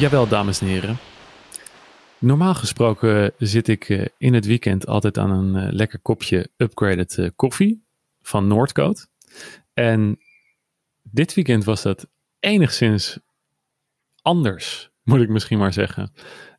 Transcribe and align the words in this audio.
Jawel, 0.00 0.28
dames 0.28 0.60
en 0.60 0.66
heren. 0.66 0.98
Normaal 2.18 2.54
gesproken 2.54 3.32
zit 3.38 3.68
ik 3.68 3.88
eh, 3.88 4.04
in 4.18 4.34
het 4.34 4.46
weekend 4.46 4.86
altijd 4.86 5.18
aan 5.18 5.30
een 5.30 5.56
eh, 5.56 5.72
lekker 5.72 5.98
kopje 5.98 6.50
upgraded 6.56 7.18
eh, 7.18 7.28
koffie 7.36 7.84
van 8.22 8.46
Noordcoat. 8.46 9.08
En 9.74 10.18
dit 11.02 11.34
weekend 11.34 11.64
was 11.64 11.82
dat 11.82 12.08
enigszins 12.38 13.18
anders, 14.22 14.90
moet 15.02 15.20
ik 15.20 15.28
misschien 15.28 15.58
maar 15.58 15.72
zeggen. 15.72 16.12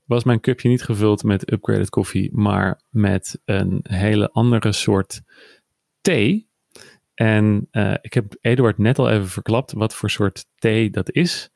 Was 0.06 0.24
mijn 0.24 0.40
cupje 0.40 0.70
niet 0.70 0.84
gevuld 0.84 1.24
met 1.24 1.52
upgraded 1.52 1.90
koffie, 1.90 2.30
maar 2.34 2.82
met 2.90 3.42
een 3.46 3.80
hele 3.90 4.32
andere 4.32 4.72
soort 4.72 5.22
thee. 6.02 6.50
En 7.14 7.68
ik 8.02 8.14
heb 8.14 8.36
Eduard 8.42 8.78
net 8.78 9.00
al 9.00 9.10
even 9.10 9.28
verklapt 9.28 9.72
wat 9.72 9.96
voor 9.96 10.10
soort 10.10 10.46
thee 10.56 10.90
dat 10.90 11.12
is. 11.12 11.52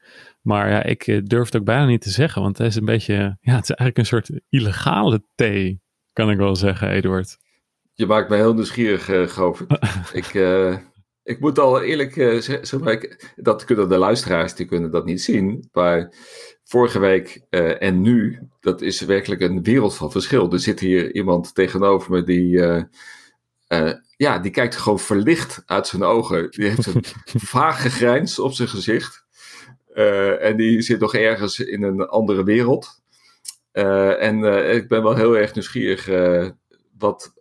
Maar 0.45 0.69
ja, 0.69 0.83
ik 0.83 1.07
eh, 1.07 1.21
durf 1.23 1.45
het 1.45 1.55
ook 1.55 1.63
bijna 1.63 1.85
niet 1.85 2.01
te 2.01 2.09
zeggen, 2.09 2.41
want 2.41 2.57
het 2.57 2.67
is 2.67 2.75
een 2.75 2.85
beetje, 2.85 3.13
ja, 3.41 3.55
het 3.55 3.63
is 3.63 3.69
eigenlijk 3.69 3.97
een 3.97 4.05
soort 4.05 4.29
illegale 4.49 5.23
thee, 5.35 5.81
kan 6.13 6.29
ik 6.29 6.37
wel 6.37 6.55
zeggen, 6.55 6.89
Eduard. 6.89 7.37
Je 7.93 8.05
maakt 8.05 8.29
mij 8.29 8.37
heel 8.37 8.53
nieuwsgierig, 8.53 9.09
uh, 9.09 9.21
ik. 9.21 9.65
ik, 10.25 10.33
uh, 10.33 10.77
ik 11.23 11.39
moet 11.39 11.59
al 11.59 11.81
eerlijk 11.81 12.15
uh, 12.15 12.41
zeggen, 12.41 13.17
dat 13.35 13.63
kunnen 13.63 13.89
de 13.89 13.97
luisteraars, 13.97 14.55
die 14.55 14.65
kunnen 14.65 14.91
dat 14.91 15.05
niet 15.05 15.21
zien, 15.21 15.69
maar 15.71 16.13
vorige 16.63 16.99
week 16.99 17.41
en 17.79 18.01
nu, 18.01 18.39
dat 18.59 18.81
is 18.81 19.01
werkelijk 19.01 19.41
een 19.41 19.63
wereld 19.63 19.95
van 19.95 20.11
verschil. 20.11 20.51
Er 20.51 20.59
zit 20.59 20.79
hier 20.79 21.13
iemand 21.13 21.55
tegenover 21.55 22.11
me 22.11 22.23
die, 22.23 22.59
ja, 24.17 24.39
die 24.39 24.51
kijkt 24.51 24.75
gewoon 24.75 24.99
verlicht 24.99 25.63
uit 25.65 25.87
zijn 25.87 26.03
ogen. 26.03 26.51
Die 26.51 26.69
heeft 26.69 26.85
een 26.85 27.03
vage 27.55 27.89
grijns 27.89 28.39
op 28.39 28.53
zijn 28.53 28.67
gezicht. 28.67 29.25
Uh, 29.95 30.43
en 30.43 30.57
die 30.57 30.81
zit 30.81 30.99
nog 30.99 31.15
ergens 31.15 31.59
in 31.59 31.83
een 31.83 32.07
andere 32.07 32.43
wereld. 32.43 33.01
Uh, 33.73 34.21
en 34.21 34.39
uh, 34.39 34.73
ik 34.75 34.87
ben 34.87 35.03
wel 35.03 35.15
heel 35.15 35.37
erg 35.37 35.53
nieuwsgierig 35.53 36.09
wat, 36.97 37.33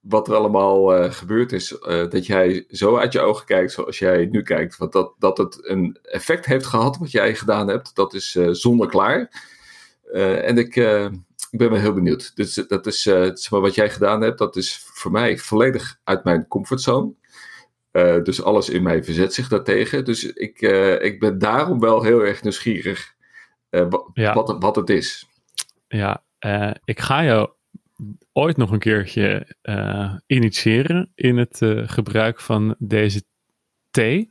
wat 0.00 0.28
er 0.28 0.34
allemaal 0.34 1.10
gebeurd 1.12 1.52
is. 1.52 1.76
dat 2.08 2.26
jij 2.26 2.64
zo 2.68 2.96
uit 2.96 3.12
je 3.12 3.20
ogen 3.20 3.46
kijkt 3.46 3.72
zoals 3.72 3.98
jij 3.98 4.26
nu 4.30 4.42
kijkt. 4.42 4.76
Want 4.76 4.92
dat, 4.92 5.14
dat 5.18 5.38
het 5.38 5.68
een 5.68 5.98
effect 6.02 6.46
heeft 6.46 6.66
gehad 6.66 6.96
wat 6.96 7.10
jij 7.10 7.34
gedaan 7.34 7.68
hebt, 7.68 7.94
dat 7.94 8.14
is 8.14 8.38
zonder 8.50 8.88
klaar. 8.88 9.30
en 10.12 10.58
ik, 10.58 10.74
ik 11.50 11.58
ben 11.58 11.70
wel 11.70 11.80
heel 11.80 11.94
benieuwd. 11.94 12.36
Dus 12.36 12.54
dat 12.54 12.86
is, 12.86 13.02
zeg 13.02 13.50
maar, 13.50 13.60
wat 13.60 13.74
jij 13.74 13.90
gedaan 13.90 14.20
hebt, 14.20 14.38
dat 14.38 14.56
is 14.56 14.82
voor 14.84 15.10
mij 15.10 15.38
volledig 15.38 16.00
uit 16.04 16.24
mijn 16.24 16.48
comfortzone. 16.48 17.14
Uh, 17.92 18.22
dus 18.22 18.42
alles 18.42 18.68
in 18.68 18.82
mij 18.82 19.04
verzet 19.04 19.34
zich 19.34 19.48
daartegen. 19.48 20.04
Dus 20.04 20.32
ik, 20.32 20.60
uh, 20.60 21.02
ik 21.02 21.20
ben 21.20 21.38
daarom 21.38 21.80
wel 21.80 22.02
heel 22.02 22.20
erg 22.20 22.42
nieuwsgierig 22.42 23.14
uh, 23.70 23.88
ja. 24.12 24.34
wat, 24.34 24.56
wat 24.58 24.76
het 24.76 24.90
is. 24.90 25.26
Ja, 25.88 26.24
ik 26.84 27.00
ga 27.00 27.24
jou 27.24 27.50
ooit 28.32 28.56
nog 28.56 28.70
een 28.70 28.78
keertje 28.78 29.56
initiëren 30.26 31.12
in 31.14 31.36
het 31.36 31.58
gebruik 31.86 32.40
van 32.40 32.74
deze 32.78 33.22
thee. 33.90 34.30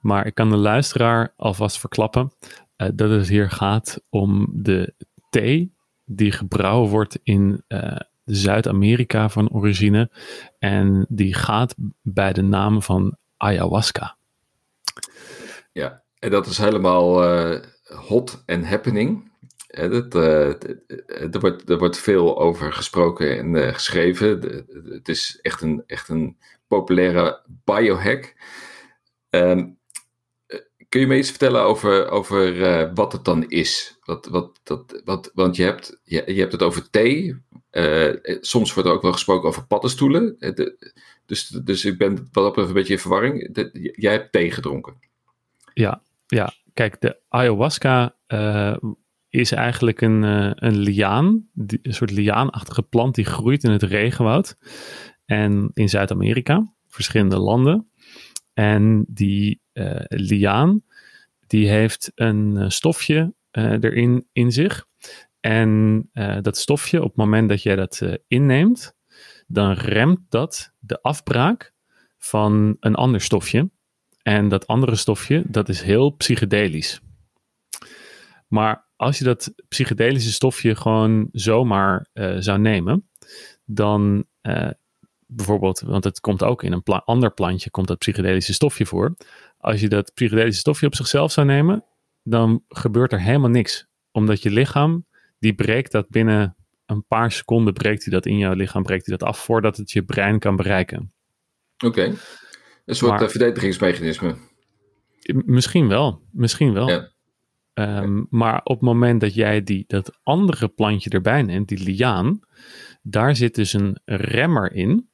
Maar 0.00 0.26
ik 0.26 0.34
kan 0.34 0.50
de 0.50 0.56
luisteraar 0.56 1.32
alvast 1.36 1.78
verklappen 1.78 2.32
dat 2.76 3.10
het 3.10 3.28
hier 3.28 3.50
gaat 3.50 4.02
om 4.08 4.48
de 4.52 4.94
thee 5.30 5.76
die 6.08 6.32
gebrouwen 6.32 6.90
wordt 6.90 7.18
in 7.22 7.64
Zuid-Amerika 8.24 9.28
van 9.28 9.50
origine. 9.50 10.10
En 10.58 11.06
die 11.08 11.34
gaat 11.34 11.74
bij 12.02 12.32
de 12.32 12.42
naam 12.42 12.82
van 12.82 13.16
ayahuasca. 13.36 14.16
Ja, 15.72 16.02
en 16.18 16.30
dat 16.30 16.46
is 16.46 16.58
helemaal 16.58 17.24
uh, 17.24 17.60
hot 17.84 18.42
en 18.46 18.64
happening. 18.64 19.30
dat, 19.66 20.14
uh, 20.14 20.48
er, 21.32 21.40
wordt, 21.40 21.70
er 21.70 21.78
wordt 21.78 21.98
veel 21.98 22.38
over 22.38 22.72
gesproken 22.72 23.38
en 23.38 23.74
geschreven. 23.74 24.40
het 24.88 25.08
is 25.08 25.38
echt 25.42 25.60
een, 25.60 25.82
echt 25.86 26.08
een 26.08 26.36
populaire 26.66 27.40
biohack. 27.64 28.34
Um, 29.30 29.77
kun 30.88 31.00
je 31.00 31.06
me 31.06 31.18
iets 31.18 31.30
vertellen 31.30 31.62
over, 31.62 32.08
over 32.08 32.94
wat 32.94 33.12
het 33.12 33.24
dan 33.24 33.44
is? 33.48 33.98
Wat, 34.04 34.26
wat, 34.26 34.60
dat, 34.62 35.02
wat, 35.04 35.30
want 35.34 35.56
je 35.56 35.62
hebt, 35.62 36.00
je, 36.04 36.22
je 36.26 36.40
hebt 36.40 36.52
het 36.52 36.62
over 36.62 36.90
thee, 36.90 37.36
uh, 37.72 38.14
soms 38.40 38.74
wordt 38.74 38.88
er 38.88 38.94
ook 38.94 39.02
wel 39.02 39.12
gesproken 39.12 39.48
over 39.48 39.66
paddenstoelen. 39.66 40.36
Eh, 40.38 40.66
dus, 41.26 41.46
dus 41.48 41.84
ik 41.84 41.98
ben 41.98 42.28
wat 42.32 42.54
dat 42.54 42.68
een 42.68 42.74
beetje 42.74 42.92
in 42.92 42.98
verwarring. 42.98 43.48
Jij 43.92 44.12
hebt 44.12 44.32
thee 44.32 44.50
gedronken. 44.50 44.94
Ja, 45.74 46.02
ja. 46.26 46.52
kijk, 46.74 47.00
de 47.00 47.20
ayahuasca 47.28 48.16
is 49.28 49.52
eigenlijk 49.52 50.00
een, 50.00 50.22
een 50.66 50.78
liaan, 50.78 51.48
een 51.54 51.94
soort 51.94 52.10
liaanachtige 52.10 52.82
plant 52.82 53.14
die 53.14 53.24
groeit 53.24 53.64
in 53.64 53.70
het 53.70 53.82
regenwoud. 53.82 54.56
En 55.24 55.70
in 55.74 55.88
Zuid-Amerika, 55.88 56.72
verschillende 56.86 57.38
landen. 57.38 57.90
En 58.54 59.04
die 59.08 59.60
liaan, 60.08 60.82
die 61.46 61.68
heeft 61.68 62.12
een 62.14 62.72
stofje 62.72 63.34
erin 63.50 64.26
in 64.32 64.52
zich. 64.52 64.86
En 65.40 66.10
dat 66.40 66.58
stofje, 66.58 66.98
op 66.98 67.08
het 67.08 67.16
moment 67.16 67.48
dat 67.48 67.62
jij 67.62 67.76
dat 67.76 68.02
inneemt, 68.28 68.96
dan 69.46 69.72
remt 69.72 70.20
dat 70.28 70.72
de 70.78 71.02
afbraak 71.02 71.72
van 72.18 72.76
een 72.80 72.94
ander 72.94 73.20
stofje. 73.20 73.70
En 74.22 74.48
dat 74.48 74.66
andere 74.66 74.96
stofje, 74.96 75.42
dat 75.46 75.68
is 75.68 75.82
heel 75.82 76.10
psychedelisch. 76.10 77.00
Maar 78.48 78.86
als 78.96 79.18
je 79.18 79.24
dat 79.24 79.54
psychedelische 79.68 80.32
stofje 80.32 80.76
gewoon 80.76 81.28
zomaar 81.32 82.06
zou 82.38 82.58
nemen, 82.58 83.08
dan 83.64 84.26
bijvoorbeeld, 85.26 85.80
want 85.80 86.04
het 86.04 86.20
komt 86.20 86.42
ook 86.42 86.62
in 86.62 86.72
een 86.72 86.82
ander 86.84 87.34
plantje, 87.34 87.70
komt 87.70 87.88
dat 87.88 87.98
psychedelische 87.98 88.52
stofje 88.52 88.86
voor. 88.86 89.16
Als 89.58 89.80
je 89.80 89.88
dat 89.88 90.14
psychedelische 90.14 90.60
stofje 90.60 90.86
op 90.86 90.94
zichzelf 90.94 91.32
zou 91.32 91.46
nemen, 91.46 91.84
dan 92.22 92.64
gebeurt 92.68 93.12
er 93.12 93.20
helemaal 93.20 93.50
niks. 93.50 93.86
Omdat 94.10 94.42
je 94.42 94.50
lichaam 94.50 95.06
die 95.38 95.54
breekt 95.54 95.92
dat 95.92 96.08
binnen 96.08 96.56
een 96.86 97.04
paar 97.06 97.32
seconden 97.32 97.72
breekt 97.72 98.04
hij 98.04 98.12
dat 98.12 98.26
in 98.26 98.38
jouw 98.38 98.52
lichaam, 98.52 98.82
breekt 98.82 99.06
hij 99.06 99.16
dat 99.16 99.28
af 99.28 99.38
voordat 99.44 99.76
het 99.76 99.90
je 99.90 100.02
brein 100.02 100.38
kan 100.38 100.56
bereiken. 100.56 101.12
Oké, 101.84 102.14
een 102.84 102.94
soort 102.94 103.10
maar, 103.10 103.22
eh, 103.22 103.28
verdedigingsmechanisme. 103.28 104.36
Misschien 105.44 105.88
wel, 105.88 106.22
misschien 106.30 106.72
wel. 106.72 106.88
Ja. 106.88 107.10
Um, 107.74 108.26
maar 108.30 108.60
op 108.64 108.74
het 108.74 108.84
moment 108.84 109.20
dat 109.20 109.34
jij 109.34 109.62
die, 109.62 109.84
dat 109.86 110.18
andere 110.22 110.68
plantje 110.68 111.10
erbij 111.10 111.42
neemt, 111.42 111.68
die 111.68 111.82
liaan, 111.82 112.40
daar 113.02 113.36
zit 113.36 113.54
dus 113.54 113.72
een 113.72 114.00
remmer 114.04 114.72
in. 114.72 115.08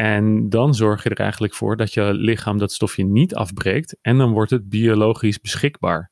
En 0.00 0.48
dan 0.48 0.74
zorg 0.74 1.02
je 1.02 1.08
er 1.08 1.20
eigenlijk 1.20 1.54
voor 1.54 1.76
dat 1.76 1.94
je 1.94 2.14
lichaam 2.14 2.58
dat 2.58 2.72
stofje 2.72 3.04
niet 3.04 3.34
afbreekt. 3.34 3.96
En 4.02 4.18
dan 4.18 4.32
wordt 4.32 4.50
het 4.50 4.68
biologisch 4.68 5.40
beschikbaar 5.40 6.10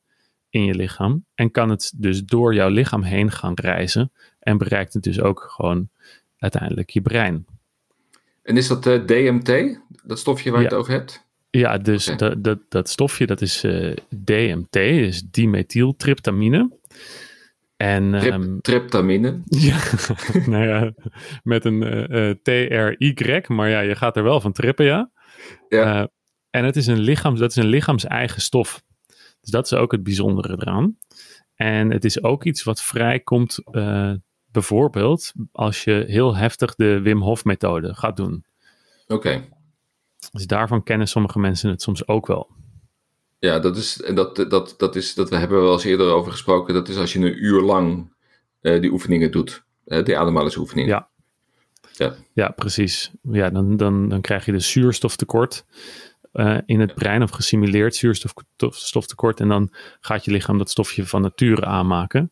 in 0.49 0.65
je 0.65 0.75
lichaam. 0.75 1.25
En 1.35 1.51
kan 1.51 1.69
het 1.69 1.93
dus 1.95 2.23
door 2.23 2.53
jouw 2.53 2.69
lichaam 2.69 3.03
heen 3.03 3.31
gaan 3.31 3.53
reizen. 3.55 4.11
En 4.39 4.57
bereikt 4.57 4.93
het 4.93 5.03
dus 5.03 5.19
ook 5.19 5.47
gewoon 5.49 5.89
uiteindelijk 6.37 6.89
je 6.89 7.01
brein. 7.01 7.45
En 8.43 8.57
is 8.57 8.67
dat 8.67 8.85
uh, 8.85 8.95
eh, 8.95 9.05
DMT, 9.05 9.79
dat 10.03 10.19
stofje 10.19 10.51
waar 10.51 10.61
je 10.61 10.67
het 10.67 10.75
over 10.75 10.93
hebt? 10.93 11.25
Ja, 11.49 11.77
dus 11.77 12.05
dat, 12.17 12.43
dat, 12.43 12.59
dat 12.69 12.89
stofje 12.89 13.25
dat 13.25 13.41
is 13.41 13.63
uh, 13.63 13.95
DMT, 14.23 14.75
is 14.75 15.23
dimethyltryptamine. 15.31 16.69
En, 17.79 18.19
Trip, 18.19 18.33
um, 18.33 18.61
triptamine? 18.61 19.41
Ja, 19.45 19.79
nou 20.45 20.67
ja, 20.67 20.93
met 21.43 21.65
een 21.65 22.11
uh, 22.11 22.31
T-R-Y, 22.31 23.43
maar 23.47 23.69
ja, 23.69 23.79
je 23.79 23.95
gaat 23.95 24.17
er 24.17 24.23
wel 24.23 24.41
van 24.41 24.51
trippen, 24.51 24.85
ja. 24.85 25.11
ja. 25.69 26.09
en 26.49 26.65
het 26.65 26.75
is 26.75 26.87
een 26.87 26.99
lichaams, 26.99 27.39
dat 27.39 27.49
is 27.49 27.55
een 27.55 27.69
lichaams-eigen 27.69 28.41
stof. 28.41 28.83
Dus 29.41 29.49
dat 29.51 29.65
is 29.65 29.73
ook 29.73 29.91
het 29.91 30.03
bijzondere 30.03 30.57
eraan. 30.61 30.97
En 31.55 31.91
het 31.91 32.05
is 32.05 32.23
ook 32.23 32.43
iets 32.43 32.63
wat 32.63 32.81
vrijkomt, 32.81 33.59
uh, 33.71 34.13
bijvoorbeeld 34.51 35.33
als 35.51 35.83
je 35.83 36.03
heel 36.07 36.35
heftig 36.35 36.75
de 36.75 37.01
Wim 37.01 37.21
Hof 37.21 37.43
methode 37.43 37.93
gaat 37.93 38.17
doen. 38.17 38.45
Oké. 39.07 39.45
Dus 40.31 40.47
daarvan 40.47 40.83
kennen 40.83 41.07
sommige 41.07 41.39
mensen 41.39 41.69
het 41.69 41.81
soms 41.81 42.07
ook 42.07 42.27
wel. 42.27 42.49
Ja, 43.39 43.59
dat 43.59 43.77
is, 43.77 44.01
en 44.01 44.15
dat, 44.15 44.35
dat, 44.35 44.73
dat 44.77 44.95
is, 44.95 45.13
dat 45.13 45.29
we 45.29 45.35
hebben 45.35 45.61
wel 45.61 45.73
eens 45.73 45.83
eerder 45.83 46.11
over 46.11 46.31
gesproken. 46.31 46.73
Dat 46.73 46.89
is 46.89 46.97
als 46.97 47.13
je 47.13 47.19
een 47.19 47.43
uur 47.43 47.61
lang 47.61 48.13
uh, 48.61 48.81
die 48.81 48.91
oefeningen 48.91 49.31
doet. 49.31 49.63
Uh, 49.85 50.03
die 50.03 50.17
ademhalingsoefeningen. 50.17 50.89
Ja. 50.89 51.09
Ja. 51.93 52.15
ja, 52.33 52.49
precies. 52.49 53.11
Ja, 53.21 53.49
dan, 53.49 53.77
dan, 53.77 54.09
dan 54.09 54.21
krijg 54.21 54.45
je 54.45 54.51
de 54.51 54.59
zuurstoftekort. 54.59 55.65
Uh, 56.33 56.57
in 56.65 56.79
het 56.79 56.93
brein 56.93 57.23
of 57.23 57.29
gesimuleerd 57.29 57.95
zuurstoftekort. 57.95 59.39
En 59.39 59.47
dan 59.47 59.73
gaat 59.99 60.25
je 60.25 60.31
lichaam 60.31 60.57
dat 60.57 60.69
stofje 60.69 61.05
van 61.05 61.21
nature 61.21 61.65
aanmaken. 61.65 62.31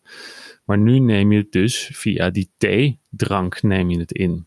Maar 0.66 0.78
nu 0.78 1.00
neem 1.00 1.32
je 1.32 1.38
het 1.38 1.52
dus 1.52 1.90
via 1.94 2.30
die 2.30 2.52
theedrank 2.58 3.62
neem 3.62 3.90
je 3.90 4.00
het 4.00 4.12
in. 4.12 4.47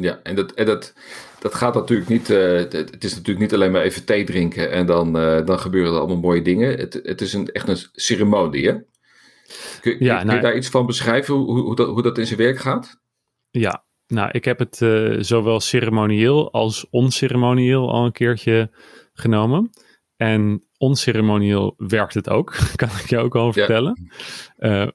Ja, 0.00 0.20
en 0.22 0.34
dat, 0.34 0.52
en 0.52 0.66
dat, 0.66 0.94
dat 1.38 1.54
gaat 1.54 1.74
natuurlijk 1.74 2.08
niet. 2.08 2.30
Uh, 2.30 2.56
het 2.56 3.04
is 3.04 3.10
natuurlijk 3.10 3.38
niet 3.38 3.54
alleen 3.54 3.72
maar 3.72 3.82
even 3.82 4.04
thee 4.04 4.24
drinken 4.24 4.70
en 4.70 4.86
dan, 4.86 5.16
uh, 5.16 5.46
dan 5.46 5.58
gebeuren 5.58 5.92
er 5.92 5.98
allemaal 5.98 6.16
mooie 6.16 6.42
dingen. 6.42 6.78
Het, 6.78 7.00
het 7.02 7.20
is 7.20 7.32
een, 7.32 7.52
echt 7.52 7.68
een 7.68 7.78
ceremonie, 7.92 8.66
hè? 8.66 8.72
Kun, 9.80 9.98
kun 9.98 10.06
je 10.06 10.24
nou, 10.24 10.40
daar 10.40 10.56
iets 10.56 10.68
van 10.68 10.86
beschrijven, 10.86 11.34
hoe, 11.34 11.60
hoe, 11.60 11.76
dat, 11.76 11.88
hoe 11.88 12.02
dat 12.02 12.18
in 12.18 12.26
zijn 12.26 12.38
werk 12.38 12.58
gaat? 12.58 13.00
Ja, 13.50 13.84
nou, 14.06 14.30
ik 14.32 14.44
heb 14.44 14.58
het 14.58 14.80
uh, 14.80 15.16
zowel 15.20 15.60
ceremonieel 15.60 16.52
als 16.52 16.86
onceremonieel 16.90 17.92
al 17.92 18.04
een 18.04 18.12
keertje 18.12 18.70
genomen. 19.12 19.70
En 20.16 20.64
onceremonieel 20.76 21.74
werkt 21.76 22.14
het 22.14 22.28
ook, 22.28 22.56
kan 22.76 22.88
ik 22.88 23.08
je 23.08 23.18
ook 23.18 23.36
al 23.36 23.52
vertellen. 23.52 24.10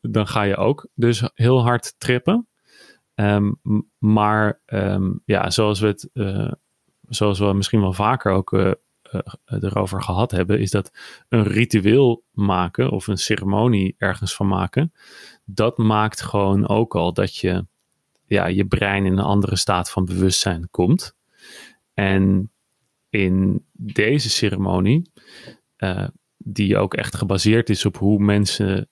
Dan 0.01 0.27
ga 0.27 0.41
je 0.43 0.55
ook 0.55 0.87
dus 0.93 1.29
heel 1.33 1.63
hard 1.63 1.95
trippen. 1.97 2.47
Um, 3.15 3.59
maar 3.97 4.61
um, 4.65 5.21
ja, 5.25 5.49
zoals 5.49 5.79
we 5.79 5.87
het, 5.87 6.09
uh, 6.13 6.51
zoals 7.07 7.39
we 7.39 7.53
misschien 7.53 7.81
wel 7.81 7.93
vaker 7.93 8.31
ook 8.31 8.53
uh, 8.53 8.71
erover 9.45 10.01
gehad 10.01 10.31
hebben, 10.31 10.59
is 10.59 10.71
dat 10.71 10.91
een 11.29 11.43
ritueel 11.43 12.23
maken 12.31 12.91
of 12.91 13.07
een 13.07 13.17
ceremonie 13.17 13.95
ergens 13.97 14.35
van 14.35 14.47
maken, 14.47 14.93
dat 15.45 15.77
maakt 15.77 16.21
gewoon 16.21 16.67
ook 16.67 16.95
al 16.95 17.13
dat 17.13 17.35
je 17.35 17.65
ja, 18.25 18.45
je 18.47 18.65
brein 18.65 19.05
in 19.05 19.11
een 19.11 19.19
andere 19.19 19.55
staat 19.55 19.89
van 19.91 20.05
bewustzijn 20.05 20.67
komt. 20.71 21.15
En 21.93 22.51
in 23.09 23.65
deze 23.71 24.29
ceremonie, 24.29 25.11
die 26.37 26.77
ook 26.77 26.93
echt 26.93 27.15
gebaseerd 27.15 27.69
is 27.69 27.85
op 27.85 27.97
hoe 27.97 28.19
mensen, 28.19 28.89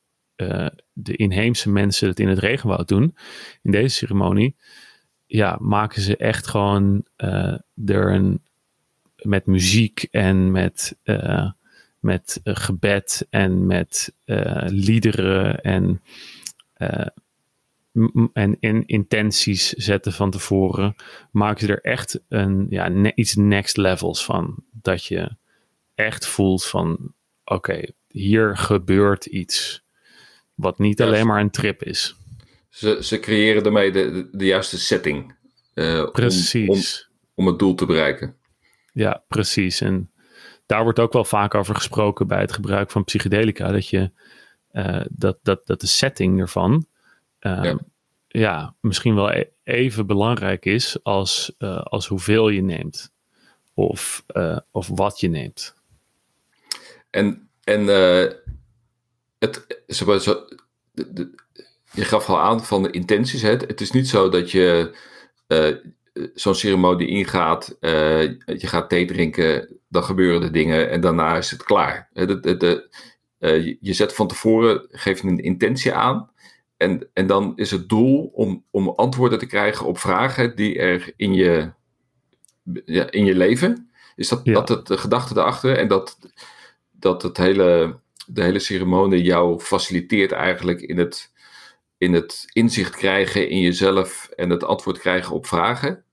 uh, 0.50 0.68
de 0.94 1.16
inheemse 1.16 1.70
mensen 1.70 2.08
het 2.08 2.20
in 2.20 2.28
het 2.28 2.40
regenwoud 2.40 2.88
doen, 2.88 3.16
in 3.62 3.72
deze 3.72 3.96
ceremonie, 3.96 4.56
ja, 5.26 5.58
maken 5.60 6.02
ze 6.02 6.18
echt 6.18 6.48
gewoon 6.48 7.06
uh, 7.18 7.58
er 7.86 8.14
een, 8.14 8.42
met 9.22 9.46
muziek 9.46 10.08
en 10.12 10.52
met, 10.52 10.98
met 12.00 12.40
gebed 12.44 13.28
en 13.30 13.66
met 13.66 14.14
liederen 14.66 15.62
en 15.62 16.02
en, 18.34 18.58
in 18.60 18.86
intenties 18.86 19.70
zetten 19.70 20.14
van 20.14 20.32
tevoren, 20.32 20.96
maken 21.32 21.66
ze 21.66 21.74
er 21.74 21.82
echt 21.82 22.22
een, 22.30 22.66
ja, 22.70 23.14
iets 23.16 23.36
next 23.36 23.78
levels 23.78 24.26
van. 24.26 24.64
Dat 24.72 25.06
je 25.06 25.36
echt 25.96 26.28
voelt 26.28 26.66
van, 26.66 27.14
oké, 27.46 27.86
hier 28.08 28.58
gebeurt 28.58 29.26
iets. 29.26 29.84
Wat 30.54 30.80
niet 30.80 31.02
alleen 31.02 31.28
maar 31.28 31.42
een 31.42 31.52
trip 31.52 31.84
is. 31.84 32.16
Ze, 32.70 32.98
ze 33.02 33.20
creëren 33.20 33.64
daarmee 33.64 33.92
de, 33.92 34.30
de, 34.32 34.46
juiste 34.46 34.80
setting. 34.80 35.36
Uh, 35.74 36.12
precies. 36.12 37.10
Om, 37.36 37.46
om, 37.46 37.48
het 37.48 37.60
doel 37.60 37.76
te 37.76 37.86
bereiken. 37.86 38.36
Ja, 38.94 39.24
precies. 39.28 39.82
En 39.82 40.12
daar 40.66 40.84
wordt 40.84 41.00
ook 41.00 41.14
wel 41.14 41.26
vaak 41.26 41.56
over 41.56 41.76
gesproken 41.76 42.28
bij 42.28 42.40
het 42.40 42.52
gebruik 42.52 42.92
van 42.92 43.04
psychedelica. 43.04 43.72
Dat 43.72 43.88
je 43.88 44.12
uh, 44.72 45.02
dat, 45.10 45.40
dat, 45.42 45.68
dat 45.68 45.82
de 45.82 45.88
setting 45.88 46.40
ervan 46.40 46.88
Ehm, 47.44 47.64
ja. 47.64 47.78
ja. 48.28 48.76
misschien 48.80 49.16
wel 49.16 49.32
e-, 49.32 49.50
even 49.64 50.08
belangrijk 50.08 50.66
is 50.66 51.04
als, 51.04 51.56
uh, 51.60 51.82
als 51.82 52.08
hoeveel 52.08 52.50
je 52.50 52.62
neemt. 52.62 53.12
Of, 53.74 54.26
of 54.72 54.88
wat 54.88 55.20
je 55.20 55.28
neemt. 55.28 55.76
En, 57.10 57.50
en 57.64 57.86
uh, 59.44 59.50
het, 59.50 59.84
zo, 59.88 60.18
zo, 60.18 60.46
de, 60.92 61.14
de, 61.14 61.30
je 61.92 62.06
gaf 62.06 62.30
al 62.30 62.40
aan 62.40 62.64
van 62.64 62.84
de 62.84 62.92
intenties. 62.92 63.42
Hè? 63.42 63.50
Het 63.50 63.82
is 63.82 63.92
niet 63.92 64.08
zo 64.08 64.30
dat 64.30 64.52
je 64.52 64.96
zo'n 66.34 66.56
ceremonie 66.56 67.08
ingaat, 67.08 67.78
je 67.80 68.68
gaat 68.68 68.90
thee 68.90 69.06
drinken, 69.06 69.80
dan 69.88 70.04
gebeuren 70.04 70.42
de 70.42 70.52
dingen 70.52 70.90
en 70.90 71.02
daarna 71.02 71.38
is 71.38 71.52
het 71.52 71.64
klaar. 71.64 72.10
De, 72.14 72.58
de, 72.58 72.90
je 73.80 73.94
zet 73.94 74.14
van 74.14 74.28
tevoren, 74.28 74.88
geef 74.92 75.22
je 75.22 75.28
een 75.28 75.44
intentie 75.44 75.94
aan 75.94 76.32
en, 76.84 77.10
en 77.14 77.28
dan 77.28 77.54
is 77.56 77.72
het 77.72 77.90
doel 77.90 78.32
om, 78.34 78.64
om 78.72 78.90
antwoorden 78.90 79.40
te 79.40 79.46
krijgen 79.46 79.86
op 79.86 79.98
vragen 79.98 80.56
die 80.56 80.80
er 80.80 81.14
in 81.16 81.34
je, 81.34 81.72
ja, 82.86 83.12
in 83.12 83.26
je 83.26 83.36
leven. 83.36 83.92
Is 84.16 84.28
dat, 84.28 84.46
dat 84.46 84.70
het 84.70 84.88
de 84.88 84.98
gedachte 84.98 85.40
erachter? 85.40 85.78
En 85.78 85.88
dat, 85.88 86.18
dat 86.92 87.22
het 87.22 87.38
hele, 87.38 88.00
de 88.28 88.44
hele 88.44 88.60
ceremonie 88.60 89.22
jou 89.22 89.60
faciliteert 89.60 90.32
eigenlijk 90.32 90.82
in 90.82 90.98
het, 90.98 91.32
in 91.98 92.14
het 92.14 92.46
inzicht 92.54 92.96
krijgen 92.96 93.50
in 93.50 93.60
jezelf 93.60 94.30
en 94.36 94.50
het 94.50 94.64
antwoord 94.64 95.00
krijgen 95.00 95.36
op 95.36 95.46
vragen. 95.46 96.04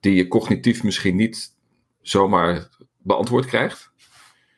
Die 0.00 0.14
je 0.14 0.28
cognitief 0.28 0.82
misschien 0.82 1.16
niet 1.16 1.56
zomaar 2.00 2.68
beantwoord 2.98 3.46
krijgt. 3.46 3.92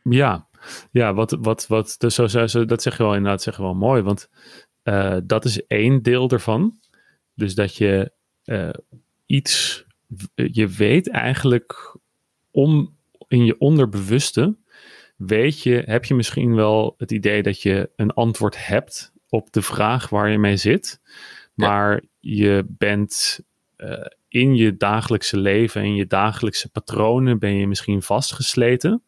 Ja, 0.03 0.49
ja 0.91 1.15
wat, 1.15 1.37
wat, 1.41 1.67
wat, 1.67 1.95
dus 1.99 2.15
zo, 2.15 2.47
zo, 2.47 2.65
dat 2.65 2.83
zeg 2.83 2.97
je 2.97 3.03
wel 3.03 3.15
inderdaad 3.15 3.43
zeg 3.43 3.57
wel 3.57 3.75
mooi. 3.75 4.03
Want 4.03 4.31
uh, 4.85 5.17
dat 5.25 5.45
is 5.45 5.67
één 5.67 6.03
deel 6.03 6.29
ervan. 6.29 6.79
Dus 7.35 7.55
dat 7.55 7.77
je 7.77 8.13
uh, 8.45 8.71
iets, 9.27 9.85
je 10.35 10.69
weet 10.69 11.11
eigenlijk 11.11 11.97
om 12.51 12.97
in 13.29 13.45
je 13.45 13.59
onderbewuste, 13.59 14.57
weet 15.17 15.63
je, 15.63 15.83
heb 15.87 16.05
je 16.05 16.15
misschien 16.15 16.55
wel 16.55 16.95
het 16.99 17.11
idee 17.11 17.43
dat 17.43 17.63
je 17.63 17.91
een 17.97 18.13
antwoord 18.13 18.67
hebt 18.67 19.13
op 19.29 19.53
de 19.53 19.63
vraag 19.63 20.09
waar 20.09 20.31
je 20.31 20.39
mee 20.39 20.57
zit. 20.57 21.01
Maar 21.55 22.03
je 22.21 22.65
bent 22.69 23.41
uh, 23.77 24.07
in 24.29 24.57
je 24.57 24.77
dagelijkse 24.77 25.39
leven, 25.39 25.83
in 25.83 25.95
je 25.95 26.07
dagelijkse 26.07 26.71
patronen, 26.71 27.39
ben 27.39 27.55
je 27.55 27.67
misschien 27.67 28.03
vastgesleten. 28.03 29.03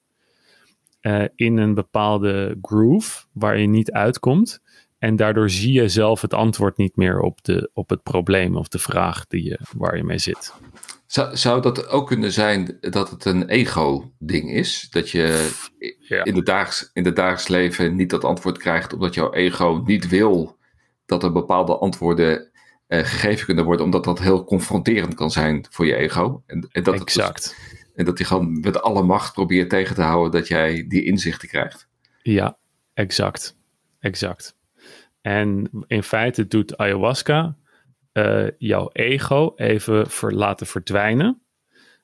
Uh, 1.02 1.25
in 1.34 1.56
een 1.56 1.75
bepaalde 1.75 2.58
groove 2.62 3.26
waar 3.32 3.58
je 3.58 3.66
niet 3.66 3.93
uitkomt. 3.93 4.62
En 4.99 5.16
daardoor 5.16 5.50
zie 5.50 5.72
je 5.72 5.88
zelf 5.88 6.20
het 6.20 6.34
antwoord 6.34 6.76
niet 6.76 6.96
meer 6.96 7.20
op, 7.20 7.44
de, 7.44 7.70
op 7.72 7.88
het 7.88 8.02
probleem 8.02 8.56
of 8.56 8.69
de 8.69 8.78
vraag 8.78 9.26
die 9.26 9.44
je, 9.44 9.58
waar 9.76 9.96
je 9.96 10.05
mee 10.05 10.19
zit. 10.19 10.55
Zou, 11.08 11.37
zou 11.37 11.62
dat 11.62 11.88
ook 11.88 12.06
kunnen 12.06 12.32
zijn 12.32 12.78
dat 12.81 13.10
het 13.10 13.25
een 13.25 13.49
ego-ding 13.49 14.50
is? 14.50 14.86
Dat 14.91 15.10
je 15.10 15.50
in, 16.24 16.34
de 16.34 16.43
daags, 16.43 16.91
in 16.93 17.05
het 17.05 17.17
dagelijks 17.17 17.48
leven 17.48 17.96
niet 17.96 18.10
dat 18.10 18.24
antwoord 18.24 18.58
krijgt 18.58 18.93
omdat 18.93 19.15
jouw 19.15 19.32
ego 19.32 19.82
niet 19.84 20.08
wil 20.08 20.58
dat 21.06 21.22
er 21.22 21.32
bepaalde 21.32 21.77
antwoorden 21.77 22.50
eh, 22.86 22.98
gegeven 22.98 23.46
kunnen 23.46 23.65
worden, 23.65 23.84
omdat 23.84 24.05
dat 24.05 24.19
heel 24.19 24.44
confronterend 24.44 25.15
kan 25.15 25.31
zijn 25.31 25.67
voor 25.70 25.86
je 25.86 25.94
ego. 25.94 26.43
En, 26.46 26.69
en 26.72 26.82
dat 26.82 26.94
dus- 26.94 27.03
exact. 27.03 27.56
en 27.94 28.05
dat 28.05 28.19
hij 28.19 28.27
gewoon 28.27 28.60
met 28.60 28.82
alle 28.82 29.03
macht 29.03 29.32
probeert 29.32 29.70
tegen 29.70 29.94
te 29.94 30.03
houden 30.03 30.41
dat 30.41 30.48
jij 30.48 30.84
die 30.88 31.05
inzichten 31.05 31.48
krijgt. 31.48 31.88
Ja, 32.22 32.56
exact. 32.94 33.56
Exact. 34.00 34.56
En 35.20 35.70
in 35.86 36.03
feite 36.03 36.46
doet 36.46 36.77
ayahuasca 36.77 37.56
uh, 38.27 38.51
jouw 38.58 38.91
ego 38.93 39.53
even 39.56 40.10
ver, 40.10 40.34
laten 40.34 40.67
verdwijnen, 40.67 41.43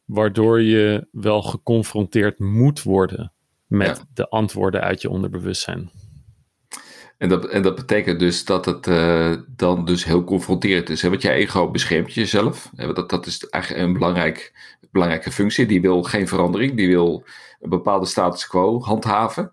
waardoor 0.04 0.62
je 0.62 1.06
wel 1.12 1.42
geconfronteerd 1.42 2.38
moet 2.38 2.82
worden 2.82 3.32
met 3.66 4.04
de 4.14 4.28
antwoorden 4.28 4.80
uit 4.80 5.02
je 5.02 5.10
onderbewustzijn. 5.10 5.90
En 7.18 7.28
dat, 7.28 7.48
en 7.48 7.62
dat 7.62 7.74
betekent 7.74 8.18
dus 8.18 8.44
dat 8.44 8.64
het 8.64 8.86
uh, 8.86 9.36
dan 9.48 9.84
dus 9.84 10.04
heel 10.04 10.24
confronterend 10.24 10.88
is. 10.88 11.02
Hè? 11.02 11.08
Want 11.08 11.22
je 11.22 11.30
ego 11.30 11.70
beschermt 11.70 12.14
jezelf. 12.14 12.70
Dat, 12.76 13.08
dat 13.10 13.26
is 13.26 13.46
eigenlijk 13.48 13.84
een 13.84 13.92
belangrijk, 13.92 14.52
belangrijke 14.90 15.32
functie. 15.32 15.66
Die 15.66 15.80
wil 15.80 16.02
geen 16.02 16.28
verandering. 16.28 16.76
Die 16.76 16.88
wil 16.88 17.24
een 17.60 17.70
bepaalde 17.70 18.06
status 18.06 18.46
quo 18.46 18.80
handhaven. 18.80 19.52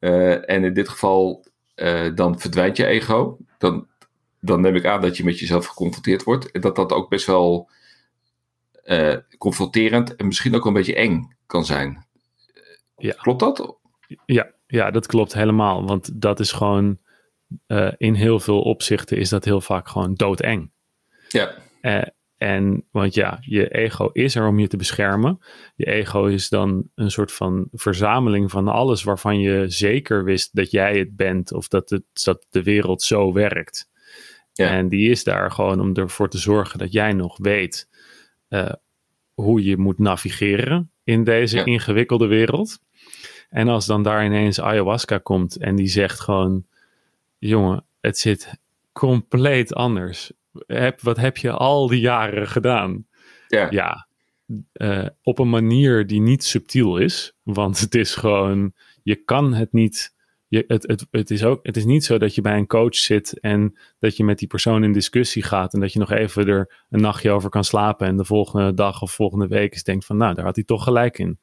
Uh, 0.00 0.50
en 0.50 0.64
in 0.64 0.74
dit 0.74 0.88
geval 0.88 1.44
uh, 1.76 2.14
dan 2.14 2.40
verdwijnt 2.40 2.76
je 2.76 2.86
ego. 2.86 3.38
Dan, 3.58 3.86
dan 4.46 4.60
neem 4.60 4.74
ik 4.74 4.84
aan 4.86 5.00
dat 5.00 5.16
je 5.16 5.24
met 5.24 5.38
jezelf 5.38 5.66
geconfronteerd 5.66 6.22
wordt. 6.22 6.50
En 6.50 6.60
dat 6.60 6.76
dat 6.76 6.92
ook 6.92 7.08
best 7.08 7.26
wel 7.26 7.70
uh, 8.84 9.16
confronterend 9.38 10.16
en 10.16 10.26
misschien 10.26 10.54
ook 10.54 10.64
een 10.64 10.72
beetje 10.72 10.94
eng 10.94 11.36
kan 11.46 11.64
zijn. 11.64 12.06
Ja. 12.96 13.12
Klopt 13.12 13.40
dat? 13.40 13.78
Ja, 14.26 14.50
ja, 14.66 14.90
dat 14.90 15.06
klopt 15.06 15.32
helemaal. 15.32 15.86
Want 15.86 16.20
dat 16.20 16.40
is 16.40 16.52
gewoon, 16.52 16.98
uh, 17.66 17.92
in 17.96 18.14
heel 18.14 18.40
veel 18.40 18.60
opzichten 18.60 19.16
is 19.16 19.28
dat 19.28 19.44
heel 19.44 19.60
vaak 19.60 19.88
gewoon 19.88 20.14
doodeng. 20.14 20.70
Ja. 21.28 21.54
En 22.36 22.84
want 22.90 23.14
ja, 23.14 23.38
je 23.40 23.68
ego 23.68 24.10
is 24.12 24.34
er 24.34 24.46
om 24.46 24.58
je 24.58 24.66
te 24.66 24.76
beschermen. 24.76 25.38
Je 25.74 25.86
ego 25.86 26.24
is 26.24 26.48
dan 26.48 26.88
een 26.94 27.10
soort 27.10 27.32
van 27.32 27.68
verzameling 27.72 28.50
van 28.50 28.68
alles 28.68 29.02
waarvan 29.02 29.40
je 29.40 29.68
zeker 29.68 30.24
wist 30.24 30.54
dat 30.54 30.70
jij 30.70 30.98
het 30.98 31.16
bent 31.16 31.52
of 31.52 31.68
dat, 31.68 31.90
het, 31.90 32.04
dat 32.24 32.46
de 32.50 32.62
wereld 32.62 33.02
zo 33.02 33.32
werkt. 33.32 33.88
Ja. 34.56 34.70
En 34.70 34.88
die 34.88 35.10
is 35.10 35.24
daar 35.24 35.50
gewoon 35.50 35.80
om 35.80 35.94
ervoor 35.94 36.28
te 36.28 36.38
zorgen 36.38 36.78
dat 36.78 36.92
jij 36.92 37.12
nog 37.12 37.38
weet 37.38 37.88
uh, 38.48 38.72
hoe 39.34 39.64
je 39.64 39.76
moet 39.76 39.98
navigeren 39.98 40.90
in 41.04 41.24
deze 41.24 41.64
ingewikkelde 41.64 42.26
wereld. 42.26 42.78
En 43.50 43.68
als 43.68 43.86
dan 43.86 44.02
daar 44.02 44.24
ineens 44.24 44.60
ayahuasca 44.60 45.18
komt 45.18 45.56
en 45.56 45.76
die 45.76 45.88
zegt 45.88 46.20
gewoon: 46.20 46.66
jongen, 47.38 47.84
het 48.00 48.18
zit 48.18 48.58
compleet 48.92 49.74
anders 49.74 50.32
heb, 50.66 51.00
wat 51.00 51.16
heb 51.16 51.36
je 51.36 51.50
al 51.50 51.88
die 51.88 52.00
jaren 52.00 52.48
gedaan? 52.48 53.06
Ja. 53.48 53.66
ja 53.70 54.06
uh, 54.72 55.06
op 55.22 55.38
een 55.38 55.50
manier 55.50 56.06
die 56.06 56.20
niet 56.20 56.44
subtiel 56.44 56.96
is. 56.96 57.32
Want 57.42 57.80
het 57.80 57.94
is 57.94 58.14
gewoon, 58.14 58.72
je 59.02 59.14
kan 59.14 59.54
het 59.54 59.72
niet 59.72 60.14
je, 60.48 60.64
het, 60.66 60.86
het, 60.86 61.06
het, 61.10 61.30
is 61.30 61.44
ook, 61.44 61.60
het 61.62 61.76
is 61.76 61.84
niet 61.84 62.04
zo 62.04 62.18
dat 62.18 62.34
je 62.34 62.40
bij 62.40 62.56
een 62.56 62.66
coach 62.66 62.94
zit 62.94 63.40
en 63.40 63.76
dat 63.98 64.16
je 64.16 64.24
met 64.24 64.38
die 64.38 64.48
persoon 64.48 64.84
in 64.84 64.92
discussie 64.92 65.42
gaat 65.42 65.74
en 65.74 65.80
dat 65.80 65.92
je 65.92 65.98
nog 65.98 66.10
even 66.10 66.46
er 66.46 66.84
een 66.90 67.00
nachtje 67.00 67.30
over 67.30 67.50
kan 67.50 67.64
slapen 67.64 68.06
en 68.06 68.16
de 68.16 68.24
volgende 68.24 68.74
dag 68.74 69.02
of 69.02 69.12
volgende 69.12 69.46
week 69.46 69.74
is 69.74 69.82
denkt 69.82 70.04
van 70.04 70.16
nou, 70.16 70.34
daar 70.34 70.44
had 70.44 70.54
hij 70.54 70.64
toch 70.64 70.82
gelijk 70.82 71.18
in. 71.18 71.38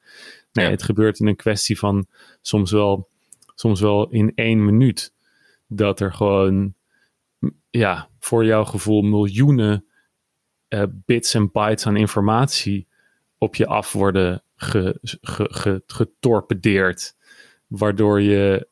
Nee, 0.51 0.69
het 0.69 0.83
gebeurt 0.83 1.19
in 1.19 1.27
een 1.27 1.35
kwestie 1.35 1.79
van 1.79 2.07
soms 2.41 2.71
wel, 2.71 3.09
soms 3.55 3.81
wel 3.81 4.09
in 4.09 4.31
één 4.35 4.65
minuut 4.65 5.13
dat 5.67 5.99
er 5.99 6.13
gewoon 6.13 6.73
ja, 7.69 8.09
voor 8.19 8.45
jouw 8.45 8.63
gevoel 8.63 9.01
miljoenen 9.01 9.85
uh, 10.69 10.83
bits 10.89 11.33
en 11.33 11.51
bytes 11.51 11.85
aan 11.85 11.95
informatie 11.95 12.87
op 13.37 13.55
je 13.55 13.67
af 13.67 13.93
worden 13.93 14.43
ge, 14.55 14.97
ge, 15.01 15.81
getorpedeerd. 15.85 17.15
Waardoor 17.67 18.21
je 18.21 18.67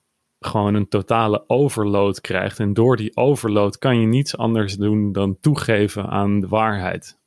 gewoon 0.46 0.74
een 0.74 0.88
totale 0.88 1.44
overload 1.48 2.22
krijgt. 2.22 2.60
En 2.60 2.74
door 2.74 2.98
die 2.98 3.16
overload 3.18 3.78
kan 3.78 4.00
je 4.00 4.08
niets 4.08 4.38
anders 4.38 4.76
doen 4.76 5.12
dan 5.12 5.38
toegeven 5.40 6.08
aan 6.08 6.40
de 6.40 6.48
waarheid. 6.48 7.18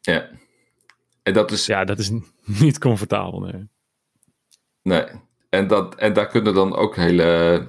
Ja. 0.00 0.28
En 1.22 1.32
dat 1.32 1.50
is... 1.50 1.66
Ja, 1.66 1.84
dat 1.84 1.98
is 1.98 2.10
niet 2.64 2.78
comfortabel, 2.78 3.40
nee. 3.40 3.68
Nee. 4.82 5.04
En, 5.48 5.66
dat, 5.66 5.94
en 5.94 6.12
daar 6.12 6.26
kunnen 6.26 6.54
dan 6.54 6.76
ook 6.76 6.96
hele 6.96 7.68